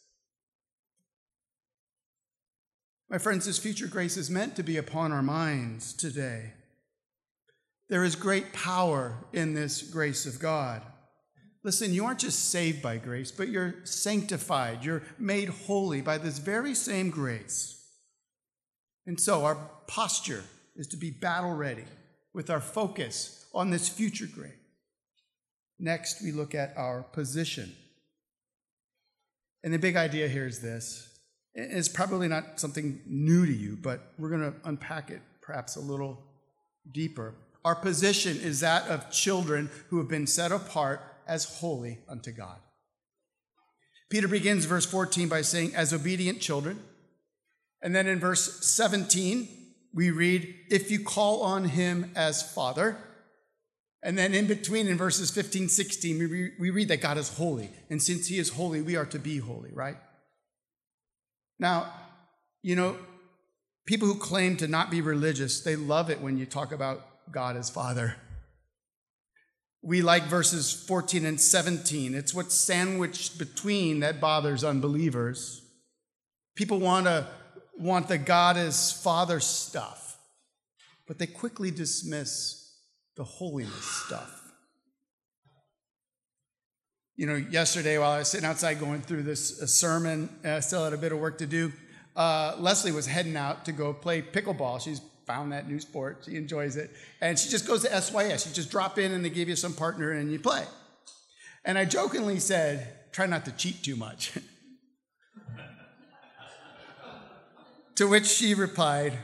My 3.09 3.19
friends, 3.19 3.45
this 3.45 3.59
future 3.59 3.87
grace 3.87 4.17
is 4.17 4.31
meant 4.31 4.55
to 4.55 4.63
be 4.63 4.77
upon 4.77 5.11
our 5.11 5.21
minds 5.21 5.93
today. 5.93 6.53
There 7.87 8.03
is 8.03 8.15
great 8.15 8.51
power 8.51 9.15
in 9.31 9.53
this 9.53 9.83
grace 9.83 10.25
of 10.25 10.39
God. 10.39 10.81
Listen, 11.63 11.93
you 11.93 12.05
aren't 12.05 12.19
just 12.19 12.49
saved 12.49 12.81
by 12.81 12.97
grace, 12.97 13.31
but 13.31 13.49
you're 13.49 13.75
sanctified. 13.83 14.83
You're 14.83 15.03
made 15.19 15.49
holy 15.49 16.01
by 16.01 16.17
this 16.17 16.39
very 16.39 16.73
same 16.73 17.11
grace. 17.11 17.79
And 19.05 19.19
so 19.19 19.45
our 19.45 19.55
posture 19.87 20.43
is 20.75 20.87
to 20.87 20.97
be 20.97 21.11
battle 21.11 21.53
ready 21.53 21.85
with 22.33 22.49
our 22.49 22.61
focus 22.61 23.45
on 23.53 23.69
this 23.69 23.87
future 23.87 24.27
grace. 24.33 24.51
Next, 25.77 26.23
we 26.23 26.31
look 26.31 26.55
at 26.55 26.73
our 26.75 27.03
position. 27.03 27.71
And 29.63 29.73
the 29.73 29.79
big 29.79 29.95
idea 29.95 30.27
here 30.27 30.47
is 30.47 30.61
this 30.61 31.14
it's 31.55 31.87
probably 31.87 32.27
not 32.27 32.59
something 32.59 32.99
new 33.05 33.45
to 33.45 33.53
you, 33.53 33.77
but 33.81 34.11
we're 34.19 34.29
going 34.29 34.41
to 34.41 34.53
unpack 34.65 35.09
it 35.09 35.21
perhaps 35.41 35.77
a 35.77 35.79
little 35.79 36.21
deeper. 36.91 37.33
Our 37.63 37.75
position 37.75 38.37
is 38.37 38.59
that 38.59 38.87
of 38.89 39.09
children 39.09 39.69
who 39.89 39.97
have 39.97 40.07
been 40.07 40.27
set 40.27 40.51
apart 40.51 41.01
as 41.27 41.45
holy 41.45 41.99
unto 42.09 42.31
God. 42.31 42.57
Peter 44.09 44.27
begins 44.27 44.65
verse 44.65 44.85
14 44.85 45.27
by 45.29 45.41
saying, 45.41 45.73
as 45.75 45.93
obedient 45.93 46.41
children. 46.41 46.79
And 47.81 47.95
then 47.95 48.07
in 48.07 48.19
verse 48.19 48.65
17, 48.65 49.47
we 49.93 50.11
read, 50.11 50.53
if 50.69 50.91
you 50.91 51.03
call 51.03 51.41
on 51.41 51.65
him 51.65 52.11
as 52.15 52.43
Father. 52.53 52.97
And 54.03 54.17
then 54.17 54.33
in 54.33 54.45
between, 54.45 54.87
in 54.87 54.97
verses 54.97 55.31
15, 55.31 55.69
16, 55.69 56.19
we, 56.19 56.51
we 56.59 56.69
read 56.69 56.89
that 56.89 57.01
God 57.01 57.17
is 57.17 57.29
holy. 57.29 57.71
And 57.89 58.01
since 58.01 58.27
he 58.27 58.37
is 58.37 58.49
holy, 58.49 58.81
we 58.81 58.95
are 58.95 59.05
to 59.07 59.17
be 59.17 59.37
holy, 59.37 59.71
right? 59.73 59.97
Now, 61.59 61.91
you 62.61 62.75
know, 62.75 62.97
people 63.85 64.07
who 64.07 64.15
claim 64.15 64.57
to 64.57 64.67
not 64.67 64.91
be 64.91 65.01
religious, 65.01 65.61
they 65.61 65.75
love 65.75 66.09
it 66.09 66.21
when 66.21 66.37
you 66.37 66.45
talk 66.45 66.71
about 66.71 67.05
God 67.31 67.55
as 67.55 67.69
Father. 67.69 68.15
We 69.81 70.01
like 70.01 70.23
verses 70.23 70.73
14 70.73 71.25
and 71.25 71.39
17. 71.39 72.15
It's 72.15 72.33
what's 72.33 72.55
sandwiched 72.55 73.37
between 73.37 73.99
that 73.99 74.19
bothers 74.19 74.63
unbelievers. 74.63 75.61
People 76.55 76.79
want 76.79 77.05
to 77.05 77.27
want 77.77 78.07
the 78.07 78.17
God 78.17 78.57
as 78.57 78.91
Father 78.91 79.39
stuff, 79.39 80.17
but 81.07 81.19
they 81.19 81.27
quickly 81.27 81.69
dismiss 81.69 82.73
the 83.15 83.23
holiness 83.23 83.85
stuff. 83.85 84.44
You 87.17 87.27
know, 87.27 87.35
yesterday 87.35 87.97
while 87.97 88.11
I 88.11 88.19
was 88.19 88.27
sitting 88.27 88.45
outside 88.45 88.79
going 88.79 89.01
through 89.01 89.23
this 89.23 89.59
sermon, 89.73 90.29
I 90.43 90.59
still 90.59 90.83
had 90.83 90.91
a 90.91 90.97
bit 90.97 91.13
of 91.13 91.19
work 91.19 91.37
to 91.37 91.45
do. 91.45 91.71
Uh, 92.13 92.55
Leslie 92.59 92.91
was 92.91 93.05
heading 93.05 93.37
out 93.37 93.63
to 93.65 93.71
go 93.71 93.93
play 93.93 94.21
pickleball. 94.21 94.81
She's 94.81 94.99
found 95.25 95.53
that 95.53 95.69
new 95.69 95.79
sport. 95.79 96.23
She 96.25 96.35
enjoys 96.35 96.75
it. 96.75 96.91
And 97.21 97.39
she 97.39 97.49
just 97.49 97.67
goes 97.67 97.83
to 97.83 98.01
SYS. 98.01 98.47
You 98.47 98.53
just 98.53 98.69
drop 98.69 98.99
in 98.99 99.13
and 99.13 99.23
they 99.23 99.29
give 99.29 99.47
you 99.47 99.55
some 99.55 99.73
partner 99.73 100.11
and 100.11 100.29
you 100.29 100.39
play. 100.39 100.65
And 101.63 101.77
I 101.77 101.85
jokingly 101.85 102.39
said, 102.39 103.11
try 103.13 103.27
not 103.27 103.45
to 103.45 103.51
cheat 103.51 103.81
too 103.81 103.95
much. 103.95 104.33
to 107.95 108.07
which 108.07 108.27
she 108.27 108.53
replied, 108.53 109.17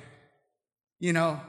you 0.99 1.11
know, 1.11 1.41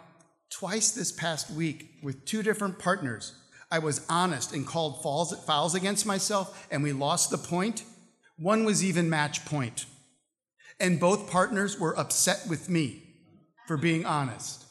twice 0.51 0.91
this 0.91 1.13
past 1.13 1.51
week 1.51 1.89
with 2.03 2.25
two 2.25 2.43
different 2.43 2.81
partners, 2.81 3.33
I 3.73 3.79
was 3.79 4.05
honest 4.11 4.53
and 4.53 4.67
called 4.67 5.03
fouls 5.03 5.75
against 5.75 6.05
myself, 6.05 6.69
and 6.71 6.83
we 6.83 6.93
lost 6.93 7.31
the 7.31 7.39
point. 7.39 7.85
One 8.37 8.67
was 8.67 8.85
even 8.85 9.09
match 9.09 9.47
point. 9.47 9.87
And 10.79 11.01
both 11.01 11.31
partners 11.31 11.81
were 11.81 11.99
upset 11.99 12.43
with 12.51 12.69
me 12.69 13.03
for 13.67 13.79
being 13.79 14.05
honest. 14.05 14.67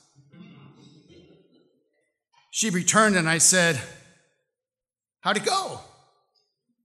She 2.52 2.70
returned, 2.70 3.16
and 3.16 3.28
I 3.28 3.40
said, 3.40 3.82
How'd 5.22 5.38
it 5.38 5.46
go? 5.46 5.80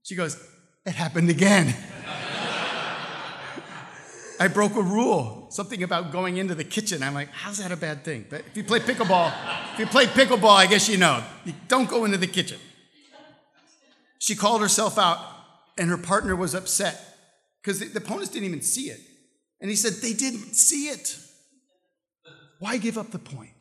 She 0.01 0.15
goes, 0.15 0.43
It 0.87 0.95
happened 0.95 1.29
again. 1.29 1.75
I 4.39 4.47
broke 4.47 4.75
a 4.75 4.81
rule, 4.81 5.47
something 5.49 5.81
about 5.81 6.11
going 6.11 6.37
into 6.37 6.53
the 6.53 6.63
kitchen. 6.63 7.01
I'm 7.01 7.13
like, 7.13 7.29
how's 7.31 7.57
that 7.57 7.71
a 7.71 7.75
bad 7.75 8.03
thing? 8.03 8.25
But 8.29 8.41
if 8.41 8.55
you 8.55 8.63
play 8.63 8.79
pickleball, 8.79 9.33
if 9.73 9.79
you 9.79 9.85
play 9.87 10.05
pickleball, 10.05 10.55
I 10.55 10.67
guess 10.67 10.87
you 10.87 10.97
know. 10.97 11.23
You 11.43 11.53
don't 11.67 11.89
go 11.89 12.05
into 12.05 12.17
the 12.17 12.27
kitchen. 12.27 12.59
She 14.19 14.35
called 14.35 14.61
herself 14.61 14.97
out, 14.97 15.19
and 15.77 15.89
her 15.89 15.97
partner 15.97 16.35
was 16.35 16.53
upset 16.53 16.99
because 17.61 17.79
the, 17.79 17.87
the 17.87 17.99
opponents 17.99 18.29
didn't 18.29 18.45
even 18.45 18.61
see 18.61 18.89
it. 18.89 18.99
And 19.59 19.69
he 19.69 19.75
said, 19.75 19.93
they 19.93 20.13
didn't 20.13 20.53
see 20.55 20.89
it. 20.89 21.17
Why 22.59 22.77
give 22.77 22.97
up 22.97 23.11
the 23.11 23.19
point? 23.19 23.51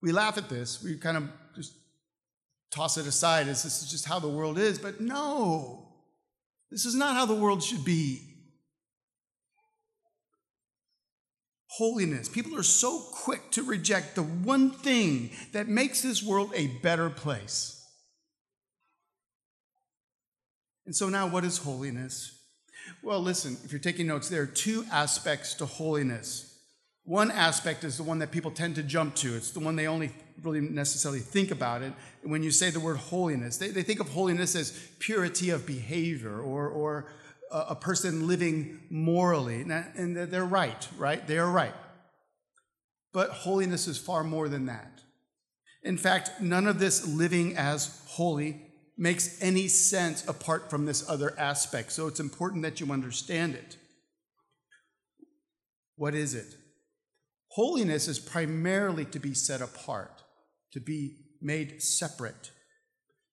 We 0.00 0.12
laugh 0.12 0.36
at 0.38 0.48
this. 0.48 0.82
We 0.82 0.96
kind 0.96 1.16
of 1.16 1.24
just 1.54 1.74
toss 2.70 2.96
it 2.96 3.06
aside 3.06 3.48
as 3.48 3.62
this 3.62 3.82
is 3.82 3.90
just 3.90 4.06
how 4.06 4.18
the 4.18 4.28
world 4.28 4.58
is. 4.58 4.78
But 4.78 5.00
no, 5.00 5.88
this 6.70 6.86
is 6.86 6.94
not 6.94 7.14
how 7.14 7.26
the 7.26 7.34
world 7.34 7.62
should 7.62 7.84
be. 7.84 8.31
Holiness. 11.76 12.28
People 12.28 12.56
are 12.58 12.62
so 12.62 13.00
quick 13.12 13.50
to 13.52 13.62
reject 13.62 14.14
the 14.14 14.22
one 14.22 14.70
thing 14.70 15.30
that 15.52 15.68
makes 15.68 16.02
this 16.02 16.22
world 16.22 16.52
a 16.54 16.66
better 16.82 17.08
place. 17.08 17.78
And 20.84 20.94
so, 20.94 21.08
now 21.08 21.28
what 21.28 21.44
is 21.44 21.58
holiness? 21.58 22.38
Well, 23.02 23.20
listen, 23.20 23.56
if 23.64 23.72
you're 23.72 23.80
taking 23.80 24.06
notes, 24.06 24.28
there 24.28 24.42
are 24.42 24.46
two 24.46 24.84
aspects 24.92 25.54
to 25.54 25.66
holiness. 25.66 26.58
One 27.04 27.30
aspect 27.30 27.84
is 27.84 27.96
the 27.96 28.02
one 28.02 28.18
that 28.18 28.30
people 28.30 28.50
tend 28.50 28.74
to 28.76 28.82
jump 28.82 29.14
to, 29.16 29.34
it's 29.34 29.50
the 29.50 29.60
one 29.60 29.76
they 29.76 29.86
only 29.86 30.10
really 30.42 30.60
necessarily 30.60 31.20
think 31.20 31.50
about 31.50 31.82
it. 31.82 31.92
when 32.22 32.42
you 32.42 32.50
say 32.50 32.70
the 32.70 32.80
word 32.80 32.96
holiness, 32.96 33.56
they, 33.56 33.68
they 33.68 33.82
think 33.82 34.00
of 34.00 34.08
holiness 34.08 34.54
as 34.56 34.72
purity 34.98 35.50
of 35.50 35.66
behavior 35.66 36.40
or, 36.40 36.68
or 36.68 37.06
a 37.52 37.76
person 37.76 38.26
living 38.26 38.80
morally. 38.90 39.60
And 39.60 40.16
they're 40.16 40.44
right, 40.44 40.88
right? 40.96 41.26
They 41.26 41.38
are 41.38 41.50
right. 41.50 41.74
But 43.12 43.30
holiness 43.30 43.86
is 43.86 43.98
far 43.98 44.24
more 44.24 44.48
than 44.48 44.66
that. 44.66 45.00
In 45.82 45.98
fact, 45.98 46.40
none 46.40 46.66
of 46.66 46.78
this 46.78 47.06
living 47.06 47.56
as 47.56 48.00
holy 48.06 48.68
makes 48.96 49.42
any 49.42 49.66
sense 49.68 50.26
apart 50.28 50.70
from 50.70 50.86
this 50.86 51.08
other 51.10 51.34
aspect. 51.38 51.92
So 51.92 52.06
it's 52.06 52.20
important 52.20 52.62
that 52.62 52.78
you 52.80 52.92
understand 52.92 53.54
it. 53.54 53.76
What 55.96 56.14
is 56.14 56.34
it? 56.34 56.54
Holiness 57.48 58.06
is 58.08 58.18
primarily 58.18 59.04
to 59.06 59.18
be 59.18 59.34
set 59.34 59.60
apart, 59.60 60.22
to 60.72 60.80
be 60.80 61.16
made 61.42 61.82
separate. 61.82 62.51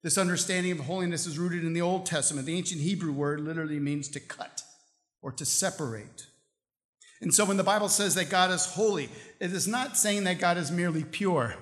This 0.02 0.18
understanding 0.18 0.72
of 0.72 0.80
holiness 0.80 1.26
is 1.26 1.38
rooted 1.38 1.66
in 1.66 1.74
the 1.74 1.82
Old 1.82 2.06
Testament. 2.06 2.46
The 2.46 2.58
ancient 2.58 2.82
Hebrew 2.82 3.12
word 3.12 3.42
literally 3.42 3.80
means 3.80 4.08
to 4.10 4.20
cut 4.20 4.62
or 5.22 5.32
to 5.34 5.46
separate. 5.46 6.28
And 7.22 7.34
so 7.34 7.44
when 7.44 7.58
the 7.58 7.64
Bible 7.64 7.90
says 7.90 8.16
that 8.16 8.30
God 8.30 8.50
is 8.50 8.66
holy, 8.66 9.10
it 9.40 9.52
is 9.52 9.68
not 9.68 9.98
saying 9.98 10.24
that 10.24 10.40
God 10.40 10.58
is 10.58 10.72
merely 10.72 11.04
pure. 11.04 11.56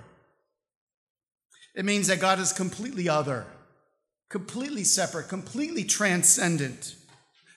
It 1.73 1.85
means 1.85 2.07
that 2.07 2.19
God 2.19 2.39
is 2.39 2.53
completely 2.53 3.09
other, 3.09 3.47
completely 4.29 4.83
separate, 4.83 5.29
completely 5.29 5.83
transcendent. 5.83 6.95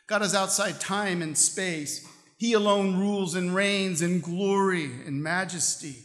God 0.07 0.23
is 0.23 0.35
outside 0.35 0.81
time 0.81 1.21
and 1.21 1.37
space. 1.37 2.07
He 2.39 2.55
alone 2.55 2.99
rules 2.99 3.35
and 3.35 3.55
reigns 3.55 4.01
in 4.01 4.21
glory 4.21 4.85
and 4.85 5.23
majesty. 5.23 5.97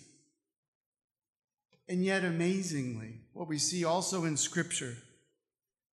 And 1.87 2.03
yet, 2.03 2.25
amazingly, 2.25 3.24
what 3.35 3.49
we 3.49 3.57
see 3.57 3.83
also 3.83 4.23
in 4.23 4.37
Scripture 4.37 4.95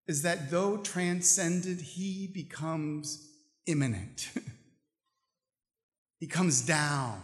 is 0.07 0.23
that 0.23 0.49
though 0.53 0.77
transcendent, 0.77 1.81
he 1.81 2.31
becomes 2.33 3.29
immanent. 3.67 4.31
he 6.21 6.29
comes 6.29 6.63
down. 6.63 7.21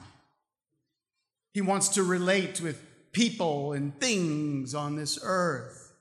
He 1.54 1.60
wants 1.60 1.90
to 1.90 2.02
relate 2.02 2.60
with 2.60 2.82
people 3.12 3.72
and 3.72 3.98
things 4.00 4.74
on 4.74 4.96
this 4.96 5.20
earth. 5.22 5.92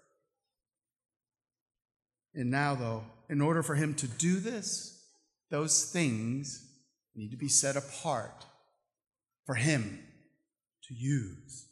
And 2.33 2.49
now, 2.49 2.73
though, 2.73 3.03
in 3.29 3.39
order 3.39 3.61
for 3.61 3.75
him 3.75 3.93
to 3.95 4.07
do 4.07 4.39
this, 4.39 4.99
those 5.51 5.91
things 5.91 6.67
need 7.15 7.29
to 7.29 7.37
be 7.37 7.49
set 7.49 7.75
apart 7.75 8.45
for 9.45 9.55
him 9.55 9.99
to 10.87 10.95
use. 10.95 11.66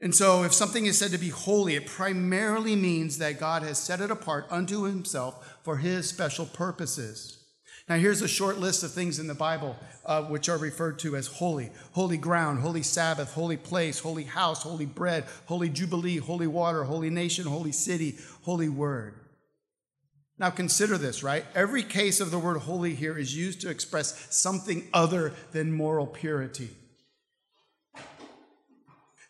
And 0.00 0.14
so, 0.14 0.42
if 0.42 0.52
something 0.52 0.84
is 0.84 0.98
said 0.98 1.12
to 1.12 1.18
be 1.18 1.30
holy, 1.30 1.74
it 1.74 1.86
primarily 1.86 2.76
means 2.76 3.16
that 3.18 3.40
God 3.40 3.62
has 3.62 3.78
set 3.78 4.00
it 4.00 4.10
apart 4.10 4.46
unto 4.50 4.82
himself 4.82 5.58
for 5.62 5.78
his 5.78 6.06
special 6.06 6.44
purposes. 6.44 7.44
Now, 7.88 7.96
here's 7.96 8.20
a 8.20 8.28
short 8.28 8.58
list 8.58 8.82
of 8.82 8.92
things 8.92 9.18
in 9.20 9.28
the 9.28 9.34
Bible 9.34 9.76
uh, 10.04 10.24
which 10.24 10.48
are 10.48 10.58
referred 10.58 10.98
to 11.00 11.16
as 11.16 11.28
holy 11.28 11.70
holy 11.92 12.18
ground, 12.18 12.60
holy 12.60 12.82
Sabbath, 12.82 13.32
holy 13.32 13.56
place, 13.56 14.00
holy 14.00 14.24
house, 14.24 14.64
holy 14.64 14.86
bread, 14.86 15.24
holy 15.46 15.70
jubilee, 15.70 16.18
holy 16.18 16.48
water, 16.48 16.84
holy 16.84 17.10
nation, 17.10 17.46
holy 17.46 17.72
city, 17.72 18.18
holy 18.42 18.68
word. 18.68 19.14
Now, 20.38 20.50
consider 20.50 20.98
this, 20.98 21.22
right? 21.22 21.46
Every 21.54 21.82
case 21.82 22.20
of 22.20 22.30
the 22.30 22.38
word 22.38 22.58
holy 22.58 22.94
here 22.94 23.16
is 23.16 23.34
used 23.34 23.62
to 23.62 23.70
express 23.70 24.26
something 24.36 24.88
other 24.92 25.32
than 25.52 25.72
moral 25.72 26.06
purity. 26.06 26.70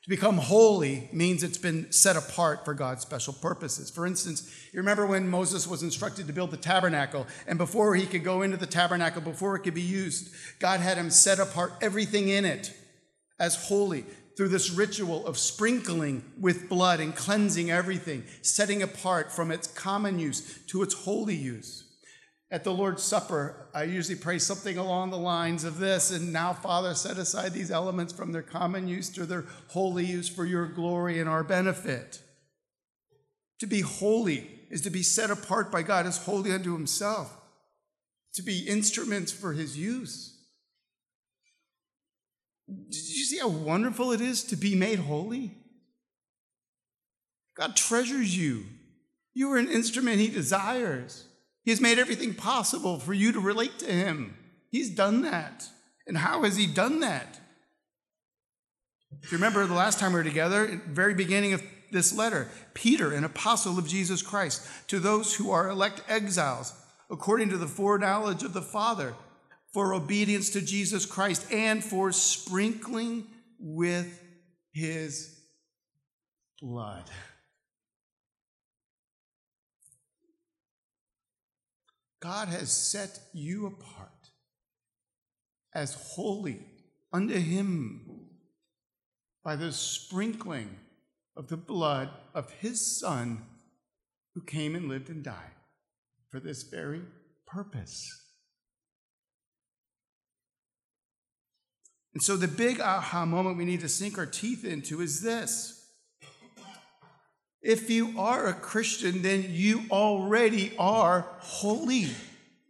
To 0.07 0.11
become 0.11 0.39
holy 0.39 1.09
means 1.13 1.43
it's 1.43 1.59
been 1.59 1.91
set 1.91 2.15
apart 2.15 2.65
for 2.65 2.75
God's 2.75 3.03
special 3.03 3.33
purposes. 3.33 3.91
For 3.91 4.07
instance, 4.07 4.49
you 4.73 4.79
remember 4.79 5.05
when 5.05 5.29
Moses 5.29 5.67
was 5.67 5.83
instructed 5.83 6.29
to 6.29 6.33
build 6.33 6.53
the 6.53 6.57
tabernacle, 6.57 7.27
and 7.49 7.59
before 7.59 7.97
he 7.97 8.07
could 8.07 8.23
go 8.23 8.43
into 8.43 8.57
the 8.57 8.69
tabernacle, 8.69 9.21
before 9.21 9.57
it 9.57 9.65
could 9.65 9.75
be 9.75 9.83
used, 9.83 10.33
God 10.61 10.79
had 10.79 10.97
him 10.97 11.11
set 11.11 11.41
apart 11.41 11.73
everything 11.81 12.29
in 12.29 12.45
it 12.45 12.73
as 13.41 13.67
holy 13.67 14.05
through 14.37 14.51
this 14.51 14.71
ritual 14.71 15.27
of 15.27 15.37
sprinkling 15.37 16.23
with 16.39 16.69
blood 16.69 17.01
and 17.01 17.17
cleansing 17.17 17.73
everything, 17.73 18.23
setting 18.43 18.85
apart 18.85 19.33
from 19.33 19.51
its 19.51 19.67
common 19.67 20.21
use 20.21 20.61
to 20.69 20.85
its 20.85 20.95
holy 20.95 21.35
use. 21.35 21.86
At 22.49 22.63
the 22.63 22.73
Lord's 22.73 23.03
Supper, 23.03 23.69
I 23.75 23.85
usually 23.85 24.17
pray 24.17 24.39
something 24.39 24.79
along 24.79 25.11
the 25.11 25.19
lines 25.19 25.65
of 25.65 25.79
this 25.79 26.13
And 26.13 26.33
now, 26.33 26.53
Father, 26.53 26.95
set 26.95 27.19
aside 27.19 27.53
these 27.53 27.73
elements 27.73 28.13
from 28.13 28.31
their 28.33 28.43
common 28.43 28.87
use 28.87 29.11
to 29.11 29.27
their 29.27 29.47
holy 29.69 30.05
use 30.05 30.29
for 30.29 30.45
your 30.45 30.67
glory 30.67 31.19
and 31.19 31.29
our 31.29 31.43
benefit. 31.43 32.23
To 33.61 33.67
be 33.67 33.81
holy 33.81 34.49
is 34.71 34.83
to 34.83 34.91
be 34.91 35.03
set 35.03 35.31
apart 35.31 35.73
by 35.73 35.83
God 35.83 36.07
as 36.07 36.25
holy 36.25 36.53
unto 36.53 36.73
Himself, 36.73 37.37
to 38.35 38.43
be 38.43 38.61
instruments 38.61 39.33
for 39.33 39.53
His 39.53 39.77
use. 39.77 40.35
Did 42.69 42.95
you 42.95 43.25
see 43.25 43.39
how 43.39 43.49
wonderful 43.49 44.13
it 44.13 44.21
is 44.21 44.45
to 44.45 44.57
be 44.57 44.75
made 44.75 44.99
holy? 45.01 45.57
God 47.57 47.75
treasures 47.75 48.37
you. 48.37 48.67
You 49.35 49.53
are 49.53 49.59
an 49.59 49.71
instrument 49.71 50.21
He 50.21 50.29
desires. 50.29 51.27
He 51.67 51.73
has 51.73 51.81
made 51.81 51.99
everything 51.99 52.33
possible 52.33 53.01
for 53.01 53.13
you 53.13 53.33
to 53.33 53.41
relate 53.41 53.81
to 53.81 53.87
Him. 53.87 54.37
He's 54.71 54.89
done 54.89 55.23
that. 55.23 55.69
And 56.07 56.17
how 56.17 56.45
has 56.45 56.57
He 56.57 56.65
done 56.65 57.01
that? 57.01 57.41
If 59.21 59.33
you 59.33 59.39
remember 59.39 59.67
the 59.67 59.75
last 59.75 59.99
time 59.99 60.13
we 60.13 60.21
were 60.21 60.25
together, 60.25 60.81
very 60.87 61.13
beginning 61.13 61.55
of 61.55 61.63
this 61.91 62.17
letter, 62.17 62.49
Peter, 62.73 63.13
an 63.13 63.25
apostle 63.25 63.81
of 63.81 63.89
Jesus 63.89 64.23
Christ, 64.23 64.65
to 64.87 65.01
those 65.01 65.35
who 65.35 65.51
are 65.51 65.69
elect 65.69 66.03
exiles, 66.09 66.73
according 67.11 67.49
to 67.49 67.59
the 67.59 67.67
foreknowledge 67.67 68.45
of 68.45 68.53
the 68.53 68.63
Father, 68.63 69.15
for 69.73 69.93
obedience 69.93 70.51
to 70.51 70.61
Jesus 70.61 71.05
Christ 71.05 71.53
and 71.53 71.83
for 71.83 72.13
sprinkling 72.13 73.27
with 73.59 74.23
his 74.73 75.37
blood. 76.63 77.11
God 82.27 82.49
has 82.49 82.73
set 82.73 83.21
you 83.33 83.67
apart 83.67 84.11
as 85.73 85.95
holy 85.95 86.59
unto 87.13 87.37
Him 87.37 88.01
by 89.45 89.55
the 89.55 89.71
sprinkling 89.71 90.75
of 91.37 91.47
the 91.47 91.57
blood 91.57 92.11
of 92.35 92.51
His 92.51 92.85
Son 92.85 93.45
who 94.35 94.41
came 94.41 94.75
and 94.75 94.89
lived 94.89 95.09
and 95.09 95.23
died 95.23 95.55
for 96.29 96.41
this 96.41 96.65
very 96.65 97.03
purpose. 97.47 98.11
And 102.13 102.21
so, 102.21 102.37
the 102.37 102.49
big 102.49 102.81
aha 102.81 103.25
moment 103.25 103.57
we 103.57 103.65
need 103.65 103.83
to 103.83 103.89
sink 103.89 104.19
our 104.19 104.27
teeth 104.27 104.65
into 104.65 105.01
is 105.01 105.23
this 105.23 105.76
if 107.63 107.91
you 107.91 108.15
are 108.19 108.47
a 108.47 108.55
Christian, 108.55 109.23
then 109.23 109.47
you 109.49 109.83
already 109.91 110.73
are 110.79 111.27
holy. 111.39 112.09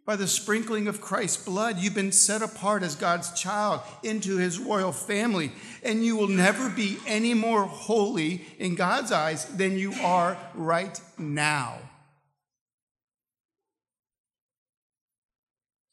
By 0.05 0.15
the 0.15 0.29
sprinkling 0.29 0.87
of 0.87 1.01
Christ's 1.01 1.45
blood, 1.45 1.79
you've 1.79 1.95
been 1.95 2.13
set 2.13 2.41
apart 2.41 2.85
as 2.85 2.95
God's 2.95 3.33
child 3.33 3.81
into 4.05 4.37
his 4.37 4.59
royal 4.59 4.93
family, 4.93 5.51
and 5.83 6.05
you 6.05 6.17
will 6.17 6.29
never 6.29 6.71
be 6.71 6.99
any 7.07 7.35
more 7.35 7.65
holy 7.65 8.47
in 8.59 8.77
God's 8.77 9.11
eyes 9.11 9.47
than 9.47 9.77
you 9.77 9.93
are 9.95 10.39
right 10.55 11.01
now. 11.19 11.79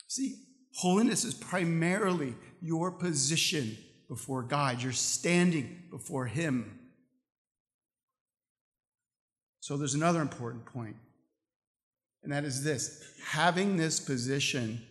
See, 0.08 0.36
holiness 0.76 1.24
is 1.24 1.34
primarily 1.34 2.36
your 2.62 2.92
position 2.92 3.76
before 4.08 4.44
God, 4.44 4.84
you're 4.84 4.92
standing 4.92 5.82
before 5.90 6.28
Him. 6.28 6.80
So 9.64 9.78
there's 9.78 9.94
another 9.94 10.22
important 10.22 10.66
point, 10.66 10.98
and 12.22 12.34
that 12.34 12.44
is 12.44 12.66
this 12.66 13.02
having 13.26 13.78
this 13.78 13.98
position 13.98 14.82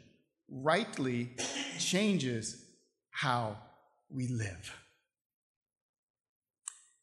rightly 0.51 1.29
changes 1.79 2.57
how 3.11 3.59
we 4.09 4.29
live. 4.29 4.75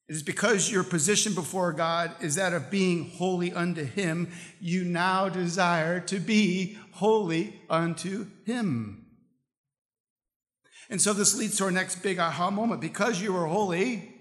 It 0.08 0.16
is 0.16 0.24
because 0.24 0.72
your 0.72 0.84
position 0.84 1.36
before 1.36 1.72
God 1.72 2.16
is 2.22 2.34
that 2.38 2.54
of 2.54 2.72
being 2.72 3.12
holy 3.12 3.54
unto 3.54 3.84
Him, 3.84 4.32
you 4.60 4.84
now 4.84 5.30
desire 5.30 6.00
to 6.00 6.20
be 6.20 6.76
holy 6.94 7.62
unto 7.70 8.26
Him. 8.48 9.06
And 10.90 11.00
so 11.00 11.14
this 11.14 11.38
leads 11.38 11.58
to 11.58 11.66
our 11.66 11.72
next 11.72 11.98
big 11.98 12.18
aha 12.18 12.50
moment. 12.50 12.82
Because 12.82 13.22
you 13.22 13.38
are 13.38 13.46
holy, 13.46 14.12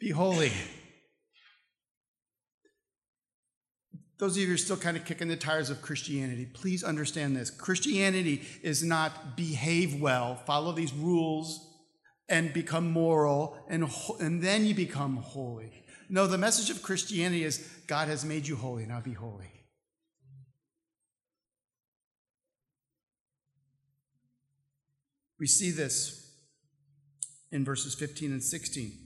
be 0.00 0.08
holy. 0.08 0.52
Those 4.22 4.36
of 4.36 4.42
you 4.42 4.46
who 4.46 4.54
are 4.54 4.56
still 4.56 4.76
kind 4.76 4.96
of 4.96 5.04
kicking 5.04 5.26
the 5.26 5.34
tires 5.34 5.68
of 5.68 5.82
Christianity, 5.82 6.46
please 6.46 6.84
understand 6.84 7.34
this. 7.34 7.50
Christianity 7.50 8.42
is 8.62 8.80
not 8.80 9.36
behave 9.36 10.00
well, 10.00 10.36
follow 10.36 10.70
these 10.70 10.92
rules, 10.92 11.68
and 12.28 12.52
become 12.52 12.88
moral, 12.88 13.58
and, 13.68 13.90
and 14.20 14.40
then 14.40 14.64
you 14.64 14.76
become 14.76 15.16
holy. 15.16 15.72
No, 16.08 16.28
the 16.28 16.38
message 16.38 16.70
of 16.70 16.84
Christianity 16.84 17.42
is 17.42 17.68
God 17.88 18.06
has 18.06 18.24
made 18.24 18.46
you 18.46 18.54
holy, 18.54 18.86
now 18.86 19.00
be 19.00 19.12
holy. 19.12 19.50
We 25.40 25.48
see 25.48 25.72
this 25.72 26.32
in 27.50 27.64
verses 27.64 27.96
15 27.96 28.30
and 28.30 28.44
16. 28.44 29.01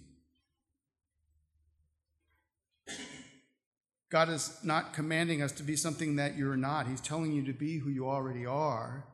God 4.16 4.31
is 4.31 4.59
not 4.64 4.94
commanding 4.94 5.42
us 5.42 5.52
to 5.52 5.62
be 5.62 5.76
something 5.76 6.16
that 6.16 6.38
you're 6.38 6.57
not. 6.57 6.87
He's 6.87 7.02
telling 7.02 7.33
you 7.33 7.44
to 7.44 7.52
be 7.52 7.76
who 7.76 7.90
you 7.90 8.09
already 8.09 8.46
are. 8.46 9.05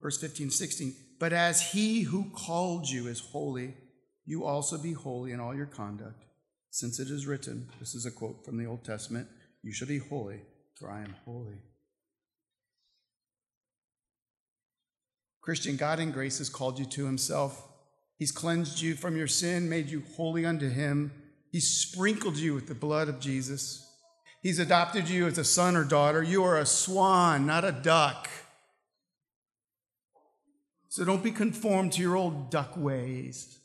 Verse 0.00 0.18
15, 0.18 0.50
16. 0.50 0.94
But 1.20 1.34
as 1.34 1.72
he 1.72 2.00
who 2.00 2.30
called 2.30 2.88
you 2.88 3.08
is 3.08 3.20
holy, 3.20 3.74
you 4.24 4.46
also 4.46 4.78
be 4.78 4.94
holy 4.94 5.32
in 5.32 5.38
all 5.38 5.54
your 5.54 5.66
conduct. 5.66 6.24
Since 6.70 6.98
it 6.98 7.10
is 7.10 7.26
written, 7.26 7.68
this 7.78 7.94
is 7.94 8.06
a 8.06 8.10
quote 8.10 8.42
from 8.42 8.56
the 8.56 8.64
Old 8.64 8.86
Testament, 8.86 9.28
you 9.62 9.70
shall 9.70 9.86
be 9.86 9.98
holy, 9.98 10.40
for 10.78 10.90
I 10.90 11.02
am 11.02 11.14
holy. 11.26 11.58
Christian, 15.42 15.76
God 15.76 16.00
in 16.00 16.10
grace 16.10 16.38
has 16.38 16.48
called 16.48 16.78
you 16.78 16.86
to 16.86 17.04
himself. 17.04 17.68
He's 18.16 18.32
cleansed 18.32 18.80
you 18.80 18.94
from 18.94 19.14
your 19.14 19.28
sin, 19.28 19.68
made 19.68 19.90
you 19.90 20.04
holy 20.16 20.46
unto 20.46 20.70
him. 20.70 21.12
He's 21.52 21.68
sprinkled 21.68 22.38
you 22.38 22.54
with 22.54 22.66
the 22.66 22.74
blood 22.74 23.10
of 23.10 23.20
Jesus. 23.20 23.82
He's 24.46 24.60
adopted 24.60 25.08
you 25.08 25.26
as 25.26 25.38
a 25.38 25.44
son 25.44 25.74
or 25.74 25.82
daughter. 25.82 26.22
You 26.22 26.44
are 26.44 26.56
a 26.56 26.66
swan, 26.66 27.46
not 27.46 27.64
a 27.64 27.72
duck. 27.72 28.30
So 30.86 31.04
don't 31.04 31.24
be 31.24 31.32
conformed 31.32 31.94
to 31.94 32.00
your 32.00 32.14
old 32.14 32.48
duck 32.48 32.76
ways. 32.76 33.58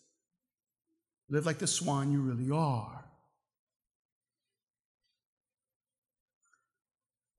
Live 1.29 1.45
like 1.45 1.59
the 1.59 1.67
swan 1.67 2.11
you 2.11 2.19
really 2.21 2.49
are. 2.49 3.05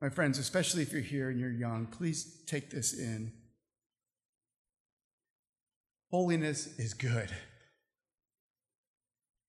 My 0.00 0.09
friends, 0.09 0.38
especially 0.38 0.83
if 0.83 0.92
you're 0.92 1.02
here 1.02 1.28
and 1.28 1.40
you're 1.40 1.50
young, 1.50 1.87
please 1.87 2.44
take 2.46 2.70
this 2.70 2.96
in. 2.96 3.33
Holiness 6.12 6.78
is 6.78 6.94
good. 6.94 7.33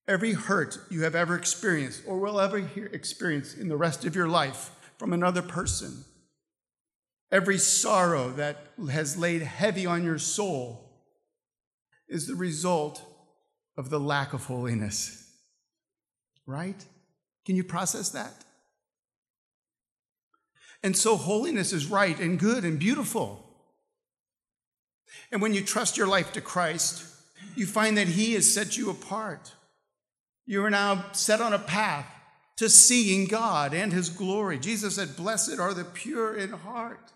Every 0.08 0.34
hurt 0.34 0.80
you 0.90 1.04
have 1.04 1.16
ever 1.16 1.36
experienced 1.36 2.04
or 2.06 2.20
will 2.20 2.40
ever 2.40 2.58
experience 2.92 3.56
in 3.56 3.70
the 3.70 3.78
rest 3.78 4.06
of 4.06 4.16
your 4.16 4.28
life 4.28 4.72
from 4.98 5.14
another 5.14 5.42
person, 5.42 6.04
every 7.32 7.58
sorrow 7.58 8.30
that 8.32 8.68
has 8.92 9.18
laid 9.18 9.42
heavy 9.42 9.86
on 9.86 10.04
your 10.04 10.18
soul 10.18 10.92
is 12.08 12.28
the 12.28 12.36
result 12.36 13.02
of 13.78 13.90
the 13.90 14.00
lack 14.00 14.34
of 14.34 14.46
holiness. 14.46 15.32
Right? 16.46 16.86
Can 17.46 17.56
you 17.56 17.64
process 17.64 18.10
that? 18.10 18.44
And 20.84 20.98
so, 20.98 21.16
holiness 21.16 21.72
is 21.72 21.88
right 21.88 22.20
and 22.20 22.38
good 22.38 22.66
and 22.66 22.78
beautiful. 22.78 23.44
And 25.32 25.42
when 25.42 25.54
you 25.54 25.62
trust 25.62 25.96
your 25.96 26.08
life 26.08 26.34
to 26.34 26.42
Christ, 26.42 27.06
you 27.56 27.66
find 27.66 27.98
that 27.98 28.10
He 28.10 28.34
has 28.34 28.54
set 28.54 28.78
you 28.78 28.90
apart. 28.90 29.54
You 30.46 30.64
are 30.66 30.70
now 30.70 31.12
set 31.14 31.42
on 31.42 31.54
a 31.54 31.60
path 31.60 32.06
to 32.58 32.70
seeing 32.70 33.26
God 33.26 33.74
and 33.74 33.92
His 33.92 34.10
glory. 34.10 34.60
Jesus 34.60 34.96
said, 34.96 35.16
Blessed 35.16 35.60
are 35.60 35.74
the 35.74 35.86
pure 35.86 36.36
in 36.36 36.52
heart, 36.52 37.12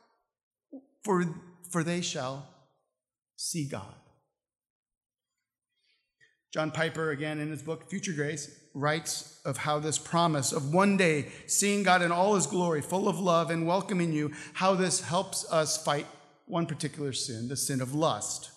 for, 1.04 1.26
for 1.70 1.84
they 1.84 2.02
shall 2.02 2.48
see 3.36 3.68
God. 3.68 3.94
John 6.54 6.72
Piper, 6.72 7.12
again 7.12 7.40
in 7.40 7.52
his 7.52 7.62
book 7.62 7.90
Future 7.90 8.13
Grace, 8.13 8.50
writes 8.74 9.42
of 9.46 9.58
how 9.58 9.80
this 9.80 9.98
promise 9.98 10.54
of 10.54 10.74
one 10.74 10.96
day 10.96 11.28
seeing 11.46 11.84
God 11.84 12.02
in 12.02 12.12
all 12.12 12.36
his 12.36 12.48
glory, 12.48 12.82
full 12.82 13.08
of 13.08 13.20
love 13.20 13.52
and 13.52 13.68
welcoming 13.68 14.13
you, 14.13 14.32
how 14.54 14.74
this 14.74 15.02
helps 15.02 15.52
us 15.52 15.84
fight 15.84 16.08
one 16.46 16.66
particular 16.66 17.12
sin, 17.12 17.50
the 17.50 17.58
sin 17.58 17.82
of 17.82 17.94
lust. 17.94 18.50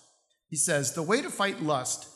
He 0.49 0.55
says, 0.55 0.93
The 0.93 1.03
way 1.03 1.21
to 1.21 1.29
fight 1.29 1.61
lust 1.61 2.07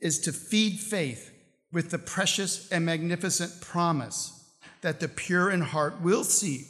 is 0.00 0.20
to 0.20 0.32
feed 0.32 0.78
faith 0.78 1.31
with 1.72 1.90
the 1.90 1.98
precious 1.98 2.70
and 2.70 2.84
magnificent 2.84 3.60
promise 3.60 4.38
that 4.82 5.00
the 5.00 5.08
pure 5.08 5.50
in 5.50 5.60
heart 5.60 6.00
will 6.02 6.24
see 6.24 6.66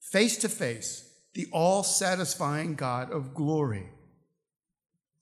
face 0.00 0.36
to 0.36 0.48
face 0.48 1.08
the 1.34 1.46
all 1.52 1.82
satisfying 1.82 2.74
God 2.74 3.10
of 3.10 3.34
glory. 3.34 3.88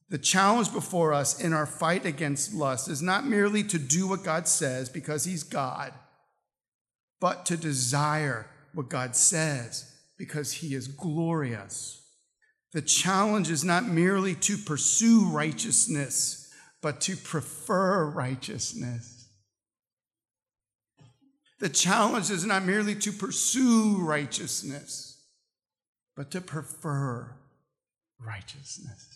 The 0.08 0.18
challenge 0.18 0.72
before 0.72 1.12
us 1.12 1.40
in 1.40 1.52
our 1.52 1.66
fight 1.66 2.04
against 2.04 2.52
lust 2.52 2.88
is 2.88 3.00
not 3.00 3.24
merely 3.24 3.62
to 3.64 3.78
do 3.78 4.08
what 4.08 4.24
God 4.24 4.48
says 4.48 4.88
because 4.88 5.24
He's 5.24 5.44
God, 5.44 5.92
but 7.20 7.46
to 7.46 7.56
desire 7.56 8.46
what 8.74 8.88
God 8.88 9.14
says 9.14 9.94
because 10.18 10.54
He 10.54 10.74
is 10.74 10.88
glorious. 10.88 12.02
The 12.72 12.82
challenge 12.82 13.50
is 13.50 13.64
not 13.64 13.86
merely 13.86 14.34
to 14.36 14.56
pursue 14.56 15.26
righteousness, 15.26 16.52
but 16.82 17.00
to 17.02 17.16
prefer 17.16 18.04
righteousness. 18.06 19.19
The 21.61 21.68
challenge 21.68 22.31
is 22.31 22.44
not 22.44 22.64
merely 22.64 22.94
to 22.96 23.12
pursue 23.12 23.99
righteousness, 23.99 25.23
but 26.16 26.31
to 26.31 26.40
prefer 26.40 27.37
righteousness. 28.18 29.07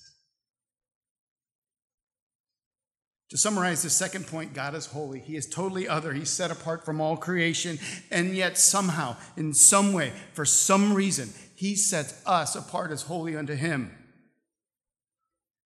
To 3.30 3.38
summarize 3.38 3.82
the 3.82 3.90
second 3.90 4.26
point, 4.26 4.52
God 4.52 4.74
is 4.74 4.86
holy. 4.86 5.18
He 5.18 5.36
is 5.36 5.46
totally 5.46 5.88
other. 5.88 6.12
He's 6.12 6.30
set 6.30 6.50
apart 6.50 6.84
from 6.84 7.00
all 7.00 7.16
creation. 7.16 7.80
And 8.10 8.36
yet, 8.36 8.58
somehow, 8.58 9.16
in 9.36 9.54
some 9.54 9.92
way, 9.92 10.12
for 10.34 10.44
some 10.44 10.92
reason, 10.94 11.30
He 11.56 11.74
sets 11.74 12.22
us 12.26 12.54
apart 12.54 12.92
as 12.92 13.02
holy 13.02 13.36
unto 13.36 13.54
Him. 13.54 13.90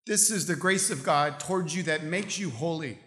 This 0.07 0.31
is 0.31 0.47
the 0.47 0.57
grace 0.57 0.91
of 0.91 1.05
God 1.05 1.41
towards 1.41 1.77
you 1.77 1.83
that 1.83 2.05
makes 2.05 2.39
you 2.39 2.49
holy. 2.49 2.99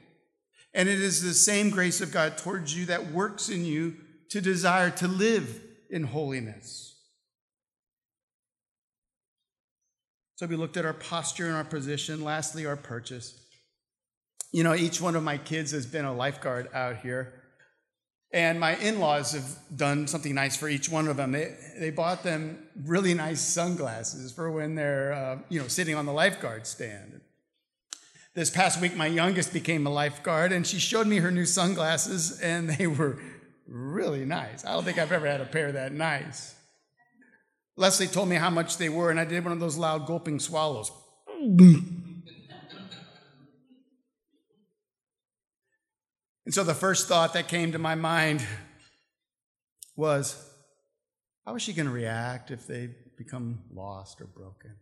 And 0.73 0.87
it 0.87 0.99
is 0.99 1.21
the 1.21 1.33
same 1.33 1.69
grace 1.69 2.01
of 2.01 2.11
God 2.11 2.37
towards 2.37 2.75
you 2.75 2.85
that 2.85 3.11
works 3.11 3.49
in 3.49 3.65
you 3.65 3.95
to 4.29 4.39
desire 4.39 4.89
to 4.91 5.07
live 5.07 5.61
in 5.89 6.03
holiness. 6.03 6.87
So 10.35 10.47
we 10.47 10.55
looked 10.55 10.77
at 10.77 10.85
our 10.85 10.93
posture 10.93 11.45
and 11.45 11.55
our 11.55 11.63
position. 11.63 12.23
Lastly, 12.23 12.65
our 12.65 12.77
purchase. 12.77 13.37
You 14.51 14.63
know, 14.63 14.73
each 14.73 14.99
one 14.99 15.15
of 15.15 15.23
my 15.23 15.37
kids 15.37 15.71
has 15.71 15.85
been 15.85 16.05
a 16.05 16.13
lifeguard 16.13 16.69
out 16.73 16.97
here. 16.97 17.33
And 18.33 18.59
my 18.59 18.77
in 18.77 18.99
laws 18.99 19.33
have 19.33 19.57
done 19.75 20.07
something 20.07 20.33
nice 20.33 20.55
for 20.55 20.69
each 20.69 20.89
one 20.89 21.07
of 21.09 21.17
them. 21.17 21.33
They, 21.33 21.55
they 21.77 21.89
bought 21.89 22.23
them 22.23 22.57
really 22.85 23.13
nice 23.13 23.41
sunglasses 23.41 24.31
for 24.31 24.49
when 24.49 24.75
they're, 24.75 25.13
uh, 25.13 25.39
you 25.49 25.59
know, 25.59 25.67
sitting 25.67 25.95
on 25.95 26.05
the 26.05 26.13
lifeguard 26.13 26.65
stand. 26.65 27.19
This 28.33 28.49
past 28.49 28.79
week, 28.79 28.95
my 28.95 29.07
youngest 29.07 29.51
became 29.51 29.85
a 29.85 29.89
lifeguard, 29.89 30.53
and 30.53 30.65
she 30.65 30.79
showed 30.79 31.05
me 31.05 31.17
her 31.17 31.31
new 31.31 31.45
sunglasses, 31.45 32.39
and 32.39 32.69
they 32.69 32.87
were 32.87 33.19
really 33.67 34.23
nice. 34.23 34.63
I 34.63 34.71
don't 34.71 34.85
think 34.85 34.97
I've 34.97 35.11
ever 35.11 35.27
had 35.27 35.41
a 35.41 35.45
pair 35.45 35.73
that 35.73 35.91
nice. 35.91 36.55
Leslie 37.75 38.07
told 38.07 38.29
me 38.29 38.37
how 38.37 38.49
much 38.49 38.77
they 38.77 38.87
were, 38.87 39.11
and 39.11 39.19
I 39.19 39.25
did 39.25 39.43
one 39.43 39.51
of 39.51 39.59
those 39.59 39.77
loud 39.77 40.05
gulping 40.05 40.39
swallows. 40.39 40.91
And 46.45 46.53
so 46.53 46.63
the 46.63 46.73
first 46.73 47.09
thought 47.09 47.33
that 47.33 47.49
came 47.49 47.73
to 47.73 47.79
my 47.79 47.95
mind 47.95 48.45
was 49.95 50.49
how 51.45 51.55
is 51.55 51.61
she 51.61 51.73
going 51.73 51.85
to 51.85 51.91
react 51.91 52.49
if 52.49 52.65
they 52.65 52.89
become 53.17 53.63
lost 53.73 54.21
or 54.21 54.25
broken? 54.25 54.75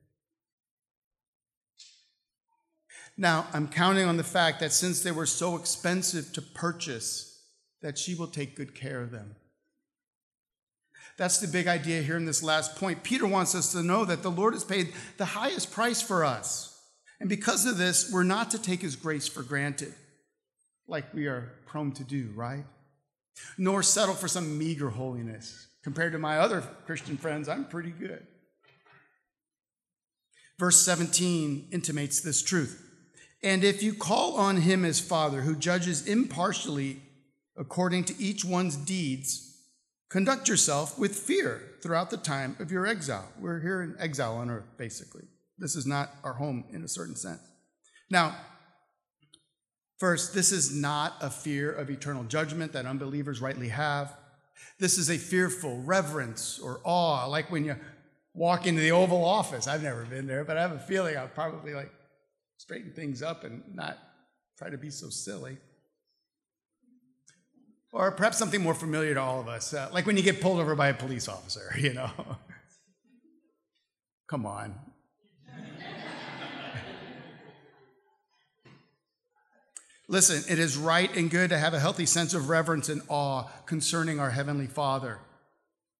Now, 3.19 3.47
I'm 3.51 3.67
counting 3.67 4.07
on 4.07 4.15
the 4.15 4.23
fact 4.23 4.61
that 4.61 4.71
since 4.71 5.01
they 5.01 5.11
were 5.11 5.25
so 5.25 5.57
expensive 5.57 6.31
to 6.31 6.41
purchase, 6.41 7.43
that 7.81 7.97
she 7.97 8.15
will 8.15 8.27
take 8.27 8.55
good 8.55 8.73
care 8.73 9.01
of 9.01 9.11
them. 9.11 9.35
That's 11.17 11.39
the 11.39 11.49
big 11.49 11.67
idea 11.67 12.01
here 12.01 12.15
in 12.15 12.23
this 12.23 12.41
last 12.41 12.77
point. 12.77 13.03
Peter 13.03 13.27
wants 13.27 13.55
us 13.55 13.73
to 13.73 13.83
know 13.83 14.05
that 14.05 14.23
the 14.23 14.31
Lord 14.31 14.53
has 14.53 14.63
paid 14.63 14.93
the 15.17 15.25
highest 15.25 15.69
price 15.69 16.01
for 16.01 16.23
us. 16.23 16.81
And 17.19 17.27
because 17.27 17.65
of 17.65 17.77
this, 17.77 18.09
we're 18.09 18.23
not 18.23 18.51
to 18.51 18.61
take 18.61 18.81
his 18.81 18.95
grace 18.95 19.27
for 19.27 19.43
granted 19.43 19.93
like 20.87 21.13
we 21.13 21.27
are 21.27 21.51
prone 21.65 21.91
to 21.91 22.05
do, 22.05 22.31
right? 22.35 22.63
Nor 23.57 23.83
settle 23.83 24.15
for 24.15 24.29
some 24.29 24.57
meager 24.57 24.89
holiness. 24.89 25.67
Compared 25.83 26.13
to 26.13 26.19
my 26.19 26.37
other 26.37 26.61
Christian 26.85 27.17
friends, 27.17 27.49
I'm 27.49 27.65
pretty 27.65 27.91
good. 27.91 28.25
Verse 30.57 30.81
17 30.85 31.67
intimates 31.73 32.21
this 32.21 32.41
truth. 32.41 32.85
And 33.41 33.63
if 33.63 33.81
you 33.81 33.93
call 33.93 34.35
on 34.35 34.57
him 34.57 34.83
as 34.83 34.99
Father, 34.99 35.41
who 35.41 35.55
judges 35.55 36.05
impartially 36.07 37.01
according 37.57 38.05
to 38.05 38.21
each 38.21 38.43
one's 38.43 38.75
deeds, 38.75 39.57
conduct 40.09 40.47
yourself 40.47 40.97
with 40.97 41.15
fear 41.15 41.61
throughout 41.81 42.09
the 42.09 42.17
time 42.17 42.55
of 42.59 42.71
your 42.71 42.85
exile. 42.85 43.27
We're 43.39 43.59
here 43.59 43.81
in 43.81 43.95
exile 43.99 44.35
on 44.35 44.49
earth, 44.49 44.77
basically. 44.77 45.23
This 45.57 45.75
is 45.75 45.85
not 45.85 46.11
our 46.23 46.33
home 46.33 46.65
in 46.71 46.83
a 46.83 46.87
certain 46.87 47.15
sense. 47.15 47.41
Now, 48.09 48.35
First, 49.99 50.33
this 50.33 50.53
is 50.53 50.73
not 50.73 51.17
a 51.19 51.29
fear 51.29 51.71
of 51.73 51.89
eternal 51.89 52.23
judgment 52.23 52.71
that 52.71 52.85
unbelievers 52.85 53.41
rightly 53.41 53.67
have. 53.67 54.15
This 54.79 54.97
is 54.97 55.09
a 55.09 55.17
fearful 55.17 55.81
reverence 55.83 56.57
or 56.57 56.79
awe, 56.85 57.25
like 57.25 57.51
when 57.51 57.65
you 57.65 57.75
walk 58.33 58.65
into 58.65 58.79
the 58.79 58.91
Oval 58.91 59.25
Office. 59.25 59.67
I've 59.67 59.83
never 59.83 60.05
been 60.05 60.25
there, 60.25 60.45
but 60.45 60.55
I 60.55 60.61
have 60.61 60.71
a 60.71 60.79
feeling 60.79 61.17
I'll 61.17 61.27
probably 61.27 61.73
like 61.73 61.91
straighten 62.59 62.91
things 62.91 63.23
up 63.23 63.43
and 63.43 63.63
not 63.73 63.97
try 64.57 64.69
to 64.69 64.77
be 64.77 64.91
so 64.91 65.09
silly. 65.09 65.57
Or 67.91 68.11
perhaps 68.11 68.37
something 68.37 68.61
more 68.61 68.75
familiar 68.75 69.15
to 69.15 69.21
all 69.21 69.39
of 69.39 69.47
us, 69.47 69.73
uh, 69.73 69.89
like 69.91 70.05
when 70.05 70.15
you 70.15 70.21
get 70.21 70.41
pulled 70.41 70.59
over 70.59 70.75
by 70.75 70.89
a 70.89 70.93
police 70.93 71.27
officer, 71.27 71.73
you 71.79 71.93
know. 71.93 72.11
Come 74.27 74.45
on, 74.45 74.75
Listen, 80.09 80.43
it 80.51 80.57
is 80.57 80.75
right 80.75 81.15
and 81.15 81.29
good 81.29 81.51
to 81.51 81.57
have 81.59 81.75
a 81.75 81.79
healthy 81.79 82.07
sense 82.07 82.33
of 82.33 82.49
reverence 82.49 82.89
and 82.89 83.03
awe 83.09 83.43
concerning 83.67 84.19
our 84.19 84.31
Heavenly 84.31 84.65
Father. 84.65 85.19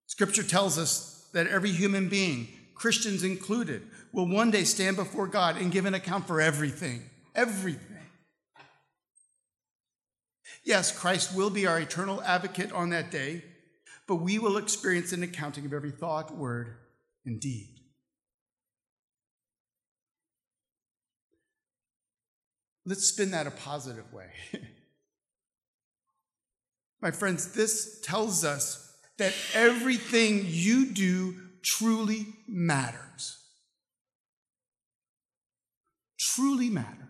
Scripture 0.07 0.41
tells 0.41 0.79
us 0.79 1.29
that 1.33 1.45
every 1.45 1.71
human 1.71 2.09
being, 2.09 2.47
Christians 2.73 3.23
included, 3.23 3.83
will 4.11 4.27
one 4.27 4.51
day 4.51 4.63
stand 4.63 4.95
before 4.95 5.27
God 5.27 5.57
and 5.57 5.71
give 5.71 5.85
an 5.85 5.93
account 5.93 6.27
for 6.27 6.41
everything. 6.41 7.03
Everything. 7.35 7.97
Yes, 10.63 10.91
Christ 10.97 11.35
will 11.35 11.49
be 11.49 11.65
our 11.65 11.79
eternal 11.79 12.21
advocate 12.23 12.71
on 12.71 12.89
that 12.89 13.11
day, 13.11 13.43
but 14.07 14.15
we 14.15 14.39
will 14.39 14.57
experience 14.57 15.13
an 15.13 15.23
accounting 15.23 15.65
of 15.65 15.73
every 15.73 15.91
thought, 15.91 16.35
word, 16.35 16.75
and 17.25 17.39
deed. 17.39 17.79
Let's 22.85 23.05
spin 23.05 23.31
that 23.31 23.47
a 23.47 23.51
positive 23.51 24.11
way. 24.11 24.31
My 27.01 27.11
friends, 27.11 27.53
this 27.53 28.01
tells 28.01 28.43
us 28.43 28.93
that 29.17 29.33
everything 29.53 30.43
you 30.45 30.87
do 30.87 31.35
truly 31.61 32.27
matters. 32.47 33.38
Truly 36.19 36.69
matter. 36.69 37.09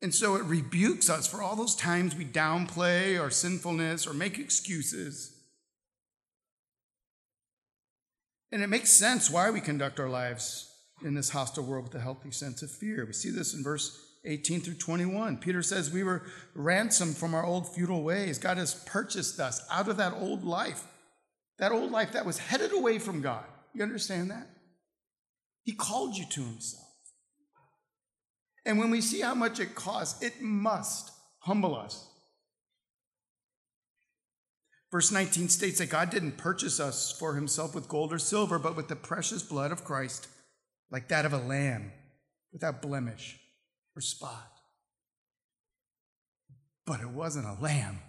And 0.00 0.14
so 0.14 0.36
it 0.36 0.44
rebukes 0.44 1.10
us 1.10 1.26
for 1.26 1.42
all 1.42 1.56
those 1.56 1.74
times 1.74 2.14
we 2.14 2.24
downplay 2.24 3.20
our 3.20 3.30
sinfulness 3.30 4.06
or 4.06 4.14
make 4.14 4.38
excuses. 4.38 5.34
And 8.52 8.62
it 8.62 8.68
makes 8.68 8.90
sense 8.90 9.28
why 9.28 9.50
we 9.50 9.60
conduct 9.60 9.98
our 9.98 10.08
lives 10.08 10.72
in 11.04 11.14
this 11.14 11.30
hostile 11.30 11.64
world 11.64 11.84
with 11.84 11.94
a 11.96 12.00
healthy 12.00 12.30
sense 12.30 12.62
of 12.62 12.70
fear. 12.70 13.04
We 13.04 13.12
see 13.12 13.30
this 13.30 13.54
in 13.54 13.64
verse 13.64 14.04
18 14.24 14.60
through 14.60 14.74
21. 14.74 15.38
Peter 15.38 15.62
says, 15.62 15.90
We 15.90 16.04
were 16.04 16.22
ransomed 16.54 17.16
from 17.16 17.34
our 17.34 17.44
old 17.44 17.68
feudal 17.74 18.02
ways. 18.02 18.38
God 18.38 18.56
has 18.56 18.74
purchased 18.74 19.40
us 19.40 19.66
out 19.70 19.88
of 19.88 19.96
that 19.96 20.14
old 20.14 20.44
life, 20.44 20.84
that 21.58 21.72
old 21.72 21.90
life 21.90 22.12
that 22.12 22.26
was 22.26 22.38
headed 22.38 22.72
away 22.72 22.98
from 22.98 23.20
God. 23.20 23.44
You 23.74 23.82
understand 23.82 24.30
that? 24.30 24.48
He 25.68 25.74
called 25.74 26.16
you 26.16 26.24
to 26.24 26.40
Himself. 26.40 26.86
And 28.64 28.78
when 28.78 28.90
we 28.90 29.02
see 29.02 29.20
how 29.20 29.34
much 29.34 29.60
it 29.60 29.74
costs, 29.74 30.22
it 30.22 30.40
must 30.40 31.10
humble 31.40 31.76
us. 31.76 32.08
Verse 34.90 35.12
19 35.12 35.50
states 35.50 35.76
that 35.76 35.90
God 35.90 36.08
didn't 36.08 36.38
purchase 36.38 36.80
us 36.80 37.12
for 37.12 37.34
himself 37.34 37.74
with 37.74 37.86
gold 37.86 38.14
or 38.14 38.18
silver, 38.18 38.58
but 38.58 38.76
with 38.76 38.88
the 38.88 38.96
precious 38.96 39.42
blood 39.42 39.70
of 39.70 39.84
Christ, 39.84 40.28
like 40.90 41.08
that 41.08 41.26
of 41.26 41.34
a 41.34 41.38
lamb, 41.38 41.92
without 42.50 42.80
blemish 42.80 43.38
or 43.94 44.00
spot. 44.00 44.50
But 46.86 47.00
it 47.00 47.10
wasn't 47.10 47.44
a 47.44 47.62
lamb. 47.62 48.00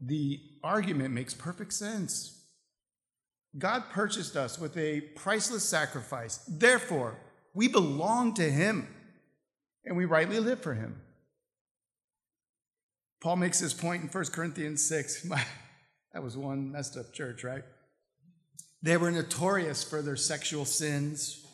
The 0.00 0.40
argument 0.62 1.14
makes 1.14 1.34
perfect 1.34 1.72
sense. 1.72 2.40
God 3.58 3.84
purchased 3.90 4.36
us 4.36 4.58
with 4.58 4.76
a 4.76 5.00
priceless 5.00 5.64
sacrifice. 5.64 6.38
Therefore, 6.48 7.18
we 7.54 7.68
belong 7.68 8.34
to 8.34 8.48
Him 8.50 8.88
and 9.84 9.96
we 9.96 10.04
rightly 10.04 10.38
live 10.38 10.60
for 10.60 10.74
Him. 10.74 11.00
Paul 13.20 13.36
makes 13.36 13.60
this 13.60 13.74
point 13.74 14.02
in 14.02 14.08
1 14.08 14.24
Corinthians 14.26 14.86
6. 14.86 15.22
that 16.12 16.22
was 16.22 16.36
one 16.36 16.72
messed 16.72 16.96
up 16.96 17.12
church, 17.12 17.44
right? 17.44 17.64
They 18.82 18.96
were 18.96 19.10
notorious 19.10 19.84
for 19.84 20.00
their 20.00 20.16
sexual 20.16 20.64
sins. 20.64 21.44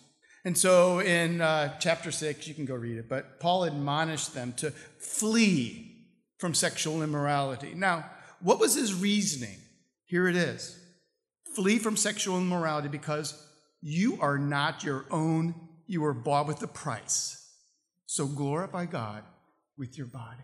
And 0.45 0.57
so 0.57 1.01
in 1.01 1.41
uh, 1.41 1.77
chapter 1.81 2.13
6, 2.13 2.47
you 2.47 2.55
can 2.55 2.67
go 2.67 2.75
read 2.75 2.99
it, 2.99 3.09
but 3.09 3.41
Paul 3.41 3.65
admonished 3.65 4.33
them 4.33 4.53
to 4.59 4.71
flee 4.71 6.07
from 6.39 6.55
sexual 6.55 7.03
immorality. 7.03 7.75
Now, 7.75 8.05
what 8.41 8.61
was 8.61 8.75
his 8.75 8.95
reasoning? 8.95 9.59
Here 10.07 10.29
it 10.29 10.37
is 10.37 10.79
flee 11.55 11.79
from 11.79 11.97
sexual 11.97 12.37
immorality 12.37 12.89
because 12.89 13.43
you 13.81 14.19
are 14.21 14.37
not 14.37 14.85
your 14.85 15.07
own, 15.11 15.55
you 15.87 16.03
were 16.03 16.13
bought 16.13 16.47
with 16.47 16.63
a 16.63 16.67
price. 16.67 17.51
So 18.05 18.27
glorify 18.27 18.85
God 18.85 19.25
with 19.79 19.97
your 19.97 20.07
body. 20.07 20.43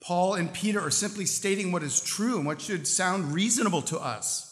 Paul 0.00 0.34
and 0.34 0.52
Peter 0.52 0.80
are 0.80 0.90
simply 0.90 1.26
stating 1.26 1.70
what 1.70 1.82
is 1.82 2.00
true 2.00 2.38
and 2.38 2.46
what 2.46 2.60
should 2.60 2.88
sound 2.88 3.32
reasonable 3.32 3.82
to 3.82 3.98
us. 3.98 4.44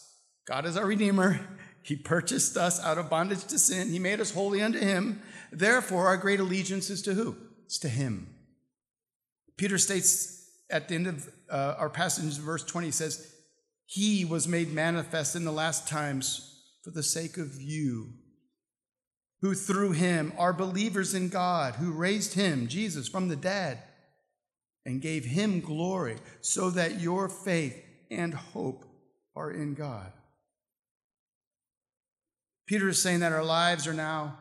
God 0.46 0.64
is 0.64 0.76
our 0.76 0.86
Redeemer. 0.86 1.40
He 1.82 1.96
purchased 1.96 2.56
us 2.56 2.82
out 2.84 2.98
of 2.98 3.10
bondage 3.10 3.44
to 3.46 3.58
sin. 3.58 3.90
He 3.90 3.98
made 3.98 4.20
us 4.20 4.32
holy 4.32 4.60
unto 4.60 4.78
Him. 4.78 5.22
Therefore, 5.50 6.06
our 6.06 6.16
great 6.16 6.40
allegiance 6.40 6.90
is 6.90 7.02
to 7.02 7.14
who? 7.14 7.36
It's 7.64 7.78
to 7.78 7.88
Him. 7.88 8.35
Peter 9.56 9.78
states 9.78 10.50
at 10.70 10.88
the 10.88 10.94
end 10.94 11.06
of 11.06 11.28
uh, 11.50 11.74
our 11.78 11.90
passage, 11.90 12.38
verse 12.38 12.64
20, 12.64 12.90
says, 12.90 13.32
He 13.86 14.24
was 14.24 14.48
made 14.48 14.72
manifest 14.72 15.36
in 15.36 15.44
the 15.44 15.52
last 15.52 15.88
times 15.88 16.62
for 16.82 16.90
the 16.90 17.02
sake 17.02 17.36
of 17.38 17.60
you, 17.60 18.10
who 19.40 19.54
through 19.54 19.92
him 19.92 20.32
are 20.38 20.52
believers 20.52 21.14
in 21.14 21.28
God, 21.28 21.74
who 21.74 21.92
raised 21.92 22.34
him, 22.34 22.68
Jesus, 22.68 23.08
from 23.08 23.28
the 23.28 23.36
dead 23.36 23.82
and 24.84 25.02
gave 25.02 25.24
him 25.24 25.60
glory, 25.60 26.16
so 26.40 26.70
that 26.70 27.00
your 27.00 27.28
faith 27.28 27.76
and 28.10 28.32
hope 28.32 28.84
are 29.34 29.50
in 29.50 29.74
God. 29.74 30.12
Peter 32.66 32.88
is 32.88 33.00
saying 33.00 33.20
that 33.20 33.32
our 33.32 33.44
lives 33.44 33.86
are 33.86 33.94
now 33.94 34.38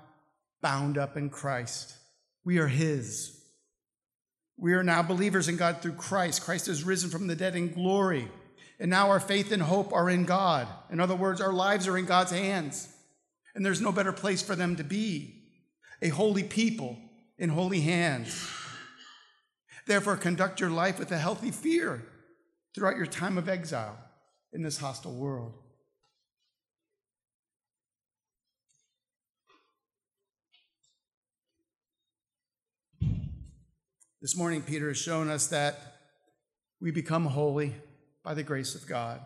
bound 0.61 0.97
up 0.97 1.17
in 1.17 1.29
Christ. 1.29 1.95
We 2.43 2.57
are 2.59 2.67
his. 2.67 3.44
We 4.57 4.73
are 4.73 4.83
now 4.83 5.03
believers 5.03 5.47
in 5.47 5.57
God 5.57 5.81
through 5.81 5.93
Christ. 5.93 6.43
Christ 6.43 6.67
has 6.67 6.83
risen 6.83 7.09
from 7.09 7.27
the 7.27 7.35
dead 7.35 7.55
in 7.55 7.73
glory. 7.73 8.29
And 8.79 8.89
now 8.89 9.09
our 9.09 9.19
faith 9.19 9.51
and 9.51 9.61
hope 9.61 9.93
are 9.93 10.09
in 10.09 10.25
God. 10.25 10.67
In 10.89 10.99
other 10.99 11.15
words, 11.15 11.41
our 11.41 11.53
lives 11.53 11.87
are 11.87 11.97
in 11.97 12.05
God's 12.05 12.31
hands. 12.31 12.87
And 13.53 13.65
there's 13.65 13.81
no 13.81 13.91
better 13.91 14.11
place 14.11 14.41
for 14.41 14.55
them 14.55 14.75
to 14.77 14.83
be 14.83 15.43
a 16.01 16.09
holy 16.09 16.43
people 16.43 16.97
in 17.37 17.49
holy 17.49 17.81
hands. 17.81 18.49
Therefore, 19.87 20.17
conduct 20.17 20.59
your 20.59 20.69
life 20.69 20.99
with 20.99 21.11
a 21.11 21.17
healthy 21.17 21.51
fear 21.51 22.03
throughout 22.73 22.97
your 22.97 23.05
time 23.05 23.37
of 23.37 23.47
exile 23.47 23.97
in 24.51 24.61
this 24.61 24.77
hostile 24.77 25.13
world. 25.13 25.53
This 34.25 34.35
morning, 34.35 34.63
Peter 34.63 34.87
has 34.87 34.97
shown 34.97 35.29
us 35.29 35.45
that 35.49 35.77
we 36.81 36.89
become 36.89 37.27
holy 37.27 37.75
by 38.23 38.33
the 38.33 38.41
grace 38.41 38.73
of 38.73 38.87
God, 38.87 39.21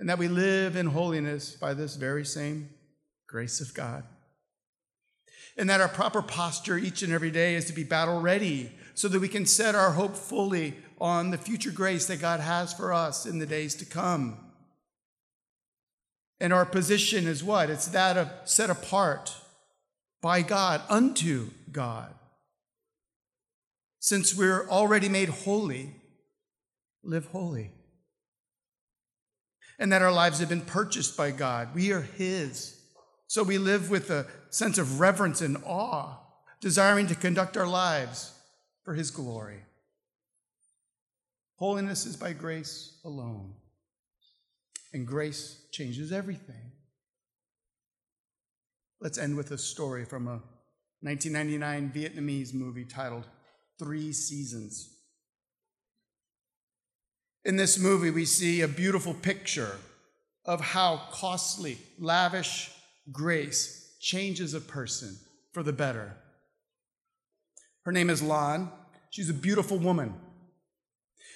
and 0.00 0.08
that 0.08 0.16
we 0.18 0.28
live 0.28 0.76
in 0.76 0.86
holiness 0.86 1.54
by 1.54 1.74
this 1.74 1.96
very 1.96 2.24
same 2.24 2.70
grace 3.28 3.60
of 3.60 3.74
God. 3.74 4.04
And 5.58 5.68
that 5.68 5.82
our 5.82 5.90
proper 5.90 6.22
posture 6.22 6.78
each 6.78 7.02
and 7.02 7.12
every 7.12 7.30
day 7.30 7.54
is 7.54 7.66
to 7.66 7.74
be 7.74 7.84
battle 7.84 8.18
ready 8.18 8.72
so 8.94 9.08
that 9.08 9.20
we 9.20 9.28
can 9.28 9.44
set 9.44 9.74
our 9.74 9.92
hope 9.92 10.16
fully 10.16 10.78
on 10.98 11.30
the 11.30 11.36
future 11.36 11.70
grace 11.70 12.06
that 12.06 12.18
God 12.18 12.40
has 12.40 12.72
for 12.72 12.94
us 12.94 13.26
in 13.26 13.40
the 13.40 13.44
days 13.44 13.74
to 13.74 13.84
come. 13.84 14.38
And 16.40 16.50
our 16.50 16.64
position 16.64 17.26
is 17.26 17.44
what? 17.44 17.68
It's 17.68 17.88
that 17.88 18.16
of 18.16 18.30
set 18.46 18.70
apart 18.70 19.36
by 20.22 20.40
God 20.40 20.80
unto 20.88 21.50
God. 21.70 22.15
Since 24.06 24.36
we're 24.36 24.68
already 24.68 25.08
made 25.08 25.30
holy, 25.30 25.96
live 27.02 27.26
holy. 27.26 27.72
And 29.80 29.90
that 29.90 30.00
our 30.00 30.12
lives 30.12 30.38
have 30.38 30.48
been 30.48 30.60
purchased 30.60 31.16
by 31.16 31.32
God. 31.32 31.74
We 31.74 31.90
are 31.90 32.02
His. 32.02 32.80
So 33.26 33.42
we 33.42 33.58
live 33.58 33.90
with 33.90 34.10
a 34.10 34.28
sense 34.48 34.78
of 34.78 35.00
reverence 35.00 35.40
and 35.40 35.56
awe, 35.66 36.20
desiring 36.60 37.08
to 37.08 37.16
conduct 37.16 37.56
our 37.56 37.66
lives 37.66 38.32
for 38.84 38.94
His 38.94 39.10
glory. 39.10 39.62
Holiness 41.56 42.06
is 42.06 42.14
by 42.14 42.32
grace 42.32 43.00
alone. 43.04 43.54
And 44.92 45.04
grace 45.04 45.66
changes 45.72 46.12
everything. 46.12 46.70
Let's 49.00 49.18
end 49.18 49.36
with 49.36 49.50
a 49.50 49.58
story 49.58 50.04
from 50.04 50.28
a 50.28 50.42
1999 51.00 51.90
Vietnamese 51.92 52.54
movie 52.54 52.84
titled 52.84 53.26
three 53.78 54.12
seasons. 54.12 54.92
In 57.44 57.56
this 57.56 57.78
movie, 57.78 58.10
we 58.10 58.24
see 58.24 58.60
a 58.60 58.68
beautiful 58.68 59.14
picture 59.14 59.76
of 60.44 60.60
how 60.60 61.02
costly, 61.10 61.78
lavish 61.98 62.70
grace 63.12 63.96
changes 64.00 64.54
a 64.54 64.60
person 64.60 65.16
for 65.52 65.62
the 65.62 65.72
better. 65.72 66.16
Her 67.84 67.92
name 67.92 68.10
is 68.10 68.22
Lan. 68.22 68.70
She's 69.10 69.30
a 69.30 69.34
beautiful 69.34 69.78
woman. 69.78 70.14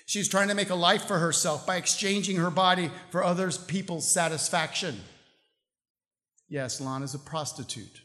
She's 0.07 0.29
trying 0.29 0.49
to 0.49 0.55
make 0.55 0.71
a 0.71 0.75
life 0.75 1.05
for 1.05 1.19
herself 1.19 1.67
by 1.67 1.77
exchanging 1.77 2.37
her 2.37 2.51
body 2.51 2.91
for 3.11 3.23
other 3.23 3.51
people's 3.53 4.11
satisfaction. 4.11 5.01
Yes, 6.49 6.81
Lan 6.81 7.05
is 7.05 7.15
a 7.15 7.19
prostitute. 7.19 8.01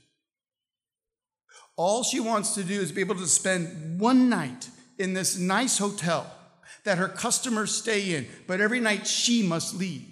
All 1.78 2.03
she 2.03 2.19
wants 2.19 2.55
to 2.55 2.63
do 2.63 2.80
is 2.80 2.91
be 2.91 3.01
able 3.01 3.15
to 3.15 3.28
spend 3.28 3.99
one 3.99 4.30
night 4.30 4.69
in 4.97 5.13
this 5.13 5.38
nice 5.38 5.78
hotel 5.78 6.32
that 6.86 6.97
her 6.97 7.07
customers 7.07 7.76
stay 7.76 8.15
in, 8.15 8.28
but 8.47 8.61
every 8.61 8.80
night 8.80 9.05
she 9.07 9.43
must 9.43 9.76
leave. 9.76 10.07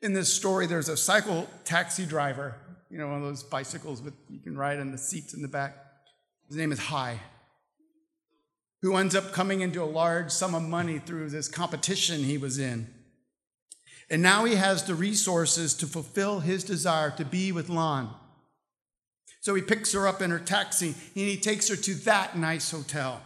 In 0.00 0.14
this 0.14 0.32
story, 0.32 0.66
there's 0.66 0.88
a 0.88 0.96
cycle 0.96 1.48
taxi 1.64 2.06
driver, 2.06 2.54
you 2.90 2.98
know, 2.98 3.06
one 3.06 3.16
of 3.16 3.22
those 3.22 3.42
bicycles 3.42 4.02
with 4.02 4.14
you 4.28 4.40
can 4.40 4.56
ride 4.56 4.80
on 4.80 4.92
the 4.92 4.98
seats 4.98 5.34
in 5.34 5.42
the 5.42 5.48
back. 5.48 5.76
His 6.48 6.56
name 6.56 6.72
is 6.72 6.78
Hai, 6.78 7.20
who 8.80 8.96
ends 8.96 9.14
up 9.14 9.32
coming 9.32 9.60
into 9.60 9.82
a 9.82 9.84
large 9.84 10.30
sum 10.30 10.54
of 10.54 10.62
money 10.62 10.98
through 10.98 11.30
this 11.30 11.48
competition 11.48 12.24
he 12.24 12.38
was 12.38 12.58
in. 12.58 12.92
And 14.10 14.22
now 14.22 14.44
he 14.44 14.56
has 14.56 14.84
the 14.84 14.94
resources 14.94 15.74
to 15.74 15.86
fulfill 15.86 16.40
his 16.40 16.64
desire 16.64 17.10
to 17.12 17.24
be 17.24 17.52
with 17.52 17.68
Lan. 17.68 18.10
So 19.42 19.56
he 19.56 19.60
picks 19.60 19.92
her 19.92 20.06
up 20.06 20.22
in 20.22 20.30
her 20.30 20.38
taxi 20.38 20.86
and 20.86 20.96
he 21.14 21.36
takes 21.36 21.68
her 21.68 21.74
to 21.74 21.94
that 22.04 22.38
nice 22.38 22.70
hotel. 22.70 23.20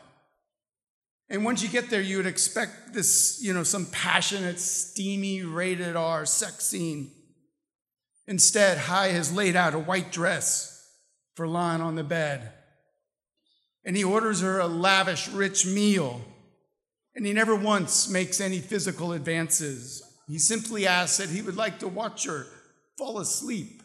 And 1.28 1.44
once 1.44 1.62
you 1.62 1.68
get 1.68 1.90
there, 1.90 2.00
you 2.00 2.16
would 2.16 2.26
expect 2.26 2.94
this, 2.94 3.38
you 3.42 3.52
know, 3.52 3.64
some 3.64 3.86
passionate, 3.86 4.58
steamy, 4.58 5.42
rated 5.42 5.94
R 5.94 6.24
sex 6.24 6.64
scene. 6.64 7.10
Instead, 8.26 8.78
Hai 8.78 9.08
has 9.08 9.32
laid 9.32 9.56
out 9.56 9.74
a 9.74 9.78
white 9.78 10.10
dress 10.10 10.90
for 11.34 11.46
Lan 11.46 11.82
on 11.82 11.96
the 11.96 12.02
bed. 12.02 12.50
And 13.84 13.94
he 13.94 14.02
orders 14.02 14.40
her 14.40 14.58
a 14.58 14.66
lavish, 14.66 15.28
rich 15.28 15.66
meal. 15.66 16.22
And 17.14 17.26
he 17.26 17.34
never 17.34 17.54
once 17.54 18.08
makes 18.08 18.40
any 18.40 18.60
physical 18.60 19.12
advances. 19.12 20.02
He 20.28 20.38
simply 20.38 20.86
asks 20.86 21.18
that 21.18 21.28
he 21.28 21.42
would 21.42 21.56
like 21.56 21.78
to 21.80 21.88
watch 21.88 22.24
her 22.24 22.46
fall 22.96 23.18
asleep. 23.18 23.75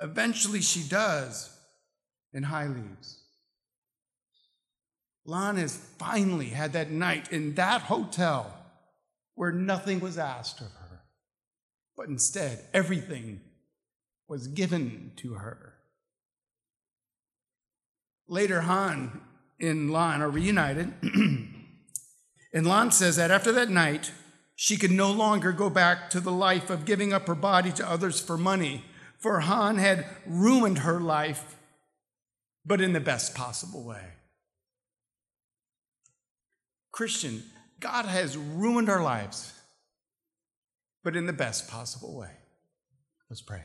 Eventually, 0.00 0.60
she 0.60 0.82
does, 0.82 1.50
and 2.32 2.46
Hai 2.46 2.66
leaves. 2.66 3.22
Lan 5.24 5.56
has 5.56 5.76
finally 5.98 6.48
had 6.48 6.72
that 6.72 6.90
night 6.90 7.32
in 7.32 7.54
that 7.54 7.82
hotel 7.82 8.54
where 9.34 9.52
nothing 9.52 10.00
was 10.00 10.16
asked 10.16 10.60
of 10.60 10.68
her, 10.68 11.02
but 11.96 12.08
instead 12.08 12.64
everything 12.72 13.40
was 14.26 14.48
given 14.48 15.12
to 15.16 15.34
her. 15.34 15.74
Later, 18.26 18.62
Hai 18.62 19.08
and 19.60 19.92
Lan 19.92 20.22
are 20.22 20.30
reunited, 20.30 20.92
and 22.52 22.66
Lan 22.66 22.90
says 22.90 23.16
that 23.16 23.30
after 23.30 23.52
that 23.52 23.70
night, 23.70 24.12
she 24.54 24.76
could 24.76 24.90
no 24.90 25.10
longer 25.10 25.52
go 25.52 25.70
back 25.70 26.10
to 26.10 26.20
the 26.20 26.32
life 26.32 26.68
of 26.70 26.84
giving 26.84 27.12
up 27.12 27.26
her 27.26 27.34
body 27.34 27.70
to 27.72 27.88
others 27.88 28.20
for 28.20 28.36
money, 28.36 28.84
for 29.18 29.40
Hai 29.40 29.74
had 29.74 30.06
ruined 30.26 30.78
her 30.78 31.00
life, 31.00 31.56
but 32.64 32.80
in 32.80 32.92
the 32.92 33.00
best 33.00 33.34
possible 33.34 33.82
way. 33.82 34.04
Christian, 36.92 37.42
God 37.80 38.06
has 38.06 38.36
ruined 38.36 38.88
our 38.88 39.02
lives, 39.02 39.52
but 41.04 41.14
in 41.16 41.26
the 41.26 41.32
best 41.32 41.68
possible 41.68 42.16
way. 42.16 42.30
Let's 43.28 43.42
pray. 43.42 43.62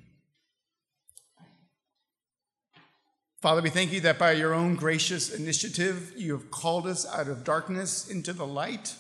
Father, 3.41 3.63
we 3.63 3.71
thank 3.71 3.93
you 3.93 4.01
that 4.01 4.19
by 4.19 4.33
your 4.33 4.53
own 4.55 4.75
gracious 4.75 5.33
initiative, 5.33 6.13
you 6.17 6.33
have 6.33 6.51
called 6.51 6.87
us 6.87 7.07
out 7.07 7.29
of 7.29 7.45
darkness 7.45 8.09
into 8.09 8.33
the 8.33 8.47
light. 8.47 8.97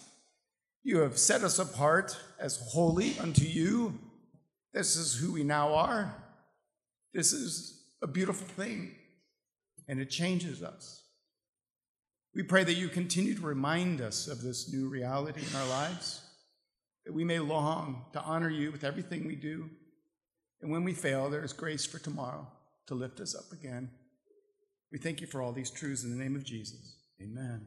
You 0.85 0.99
have 0.99 1.17
set 1.17 1.43
us 1.43 1.59
apart 1.59 2.17
as 2.39 2.61
holy 2.73 3.19
unto 3.19 3.45
you. 3.45 3.99
This 4.75 4.97
is 4.97 5.15
who 5.15 5.33
we 5.33 5.43
now 5.43 5.75
are. 5.75 6.15
This 7.15 7.33
is 7.33 7.85
a 8.03 8.07
beautiful 8.07 8.47
thing, 8.47 8.95
and 9.89 9.99
it 9.99 10.11
changes 10.11 10.63
us. 10.63 11.03
We 12.35 12.43
pray 12.43 12.65
that 12.65 12.75
you 12.75 12.89
continue 12.89 13.35
to 13.35 13.47
remind 13.47 14.03
us 14.03 14.29
of 14.29 14.43
this 14.43 14.71
new 14.71 14.89
reality 14.89 15.41
in 15.41 15.57
our 15.57 15.69
lives, 15.69 16.21
that 17.07 17.15
we 17.15 17.25
may 17.25 17.39
long 17.39 18.05
to 18.13 18.21
honor 18.21 18.51
you 18.51 18.71
with 18.71 18.85
everything 18.85 19.27
we 19.27 19.37
do. 19.37 19.71
And 20.61 20.71
when 20.71 20.85
we 20.85 20.93
fail, 20.93 21.31
there 21.31 21.45
is 21.45 21.53
grace 21.53 21.87
for 21.87 21.99
tomorrow 21.99 22.47
to 22.89 22.95
lift 22.95 23.21
us 23.21 23.35
up 23.35 23.53
again. 23.53 23.91
We 24.93 24.99
thank 24.99 25.21
you 25.21 25.27
for 25.27 25.41
all 25.41 25.53
these 25.53 25.71
truths 25.71 26.05
in 26.05 26.11
the 26.11 26.23
name 26.23 26.37
of 26.37 26.45
Jesus. 26.45 26.97
Amen. 27.23 27.67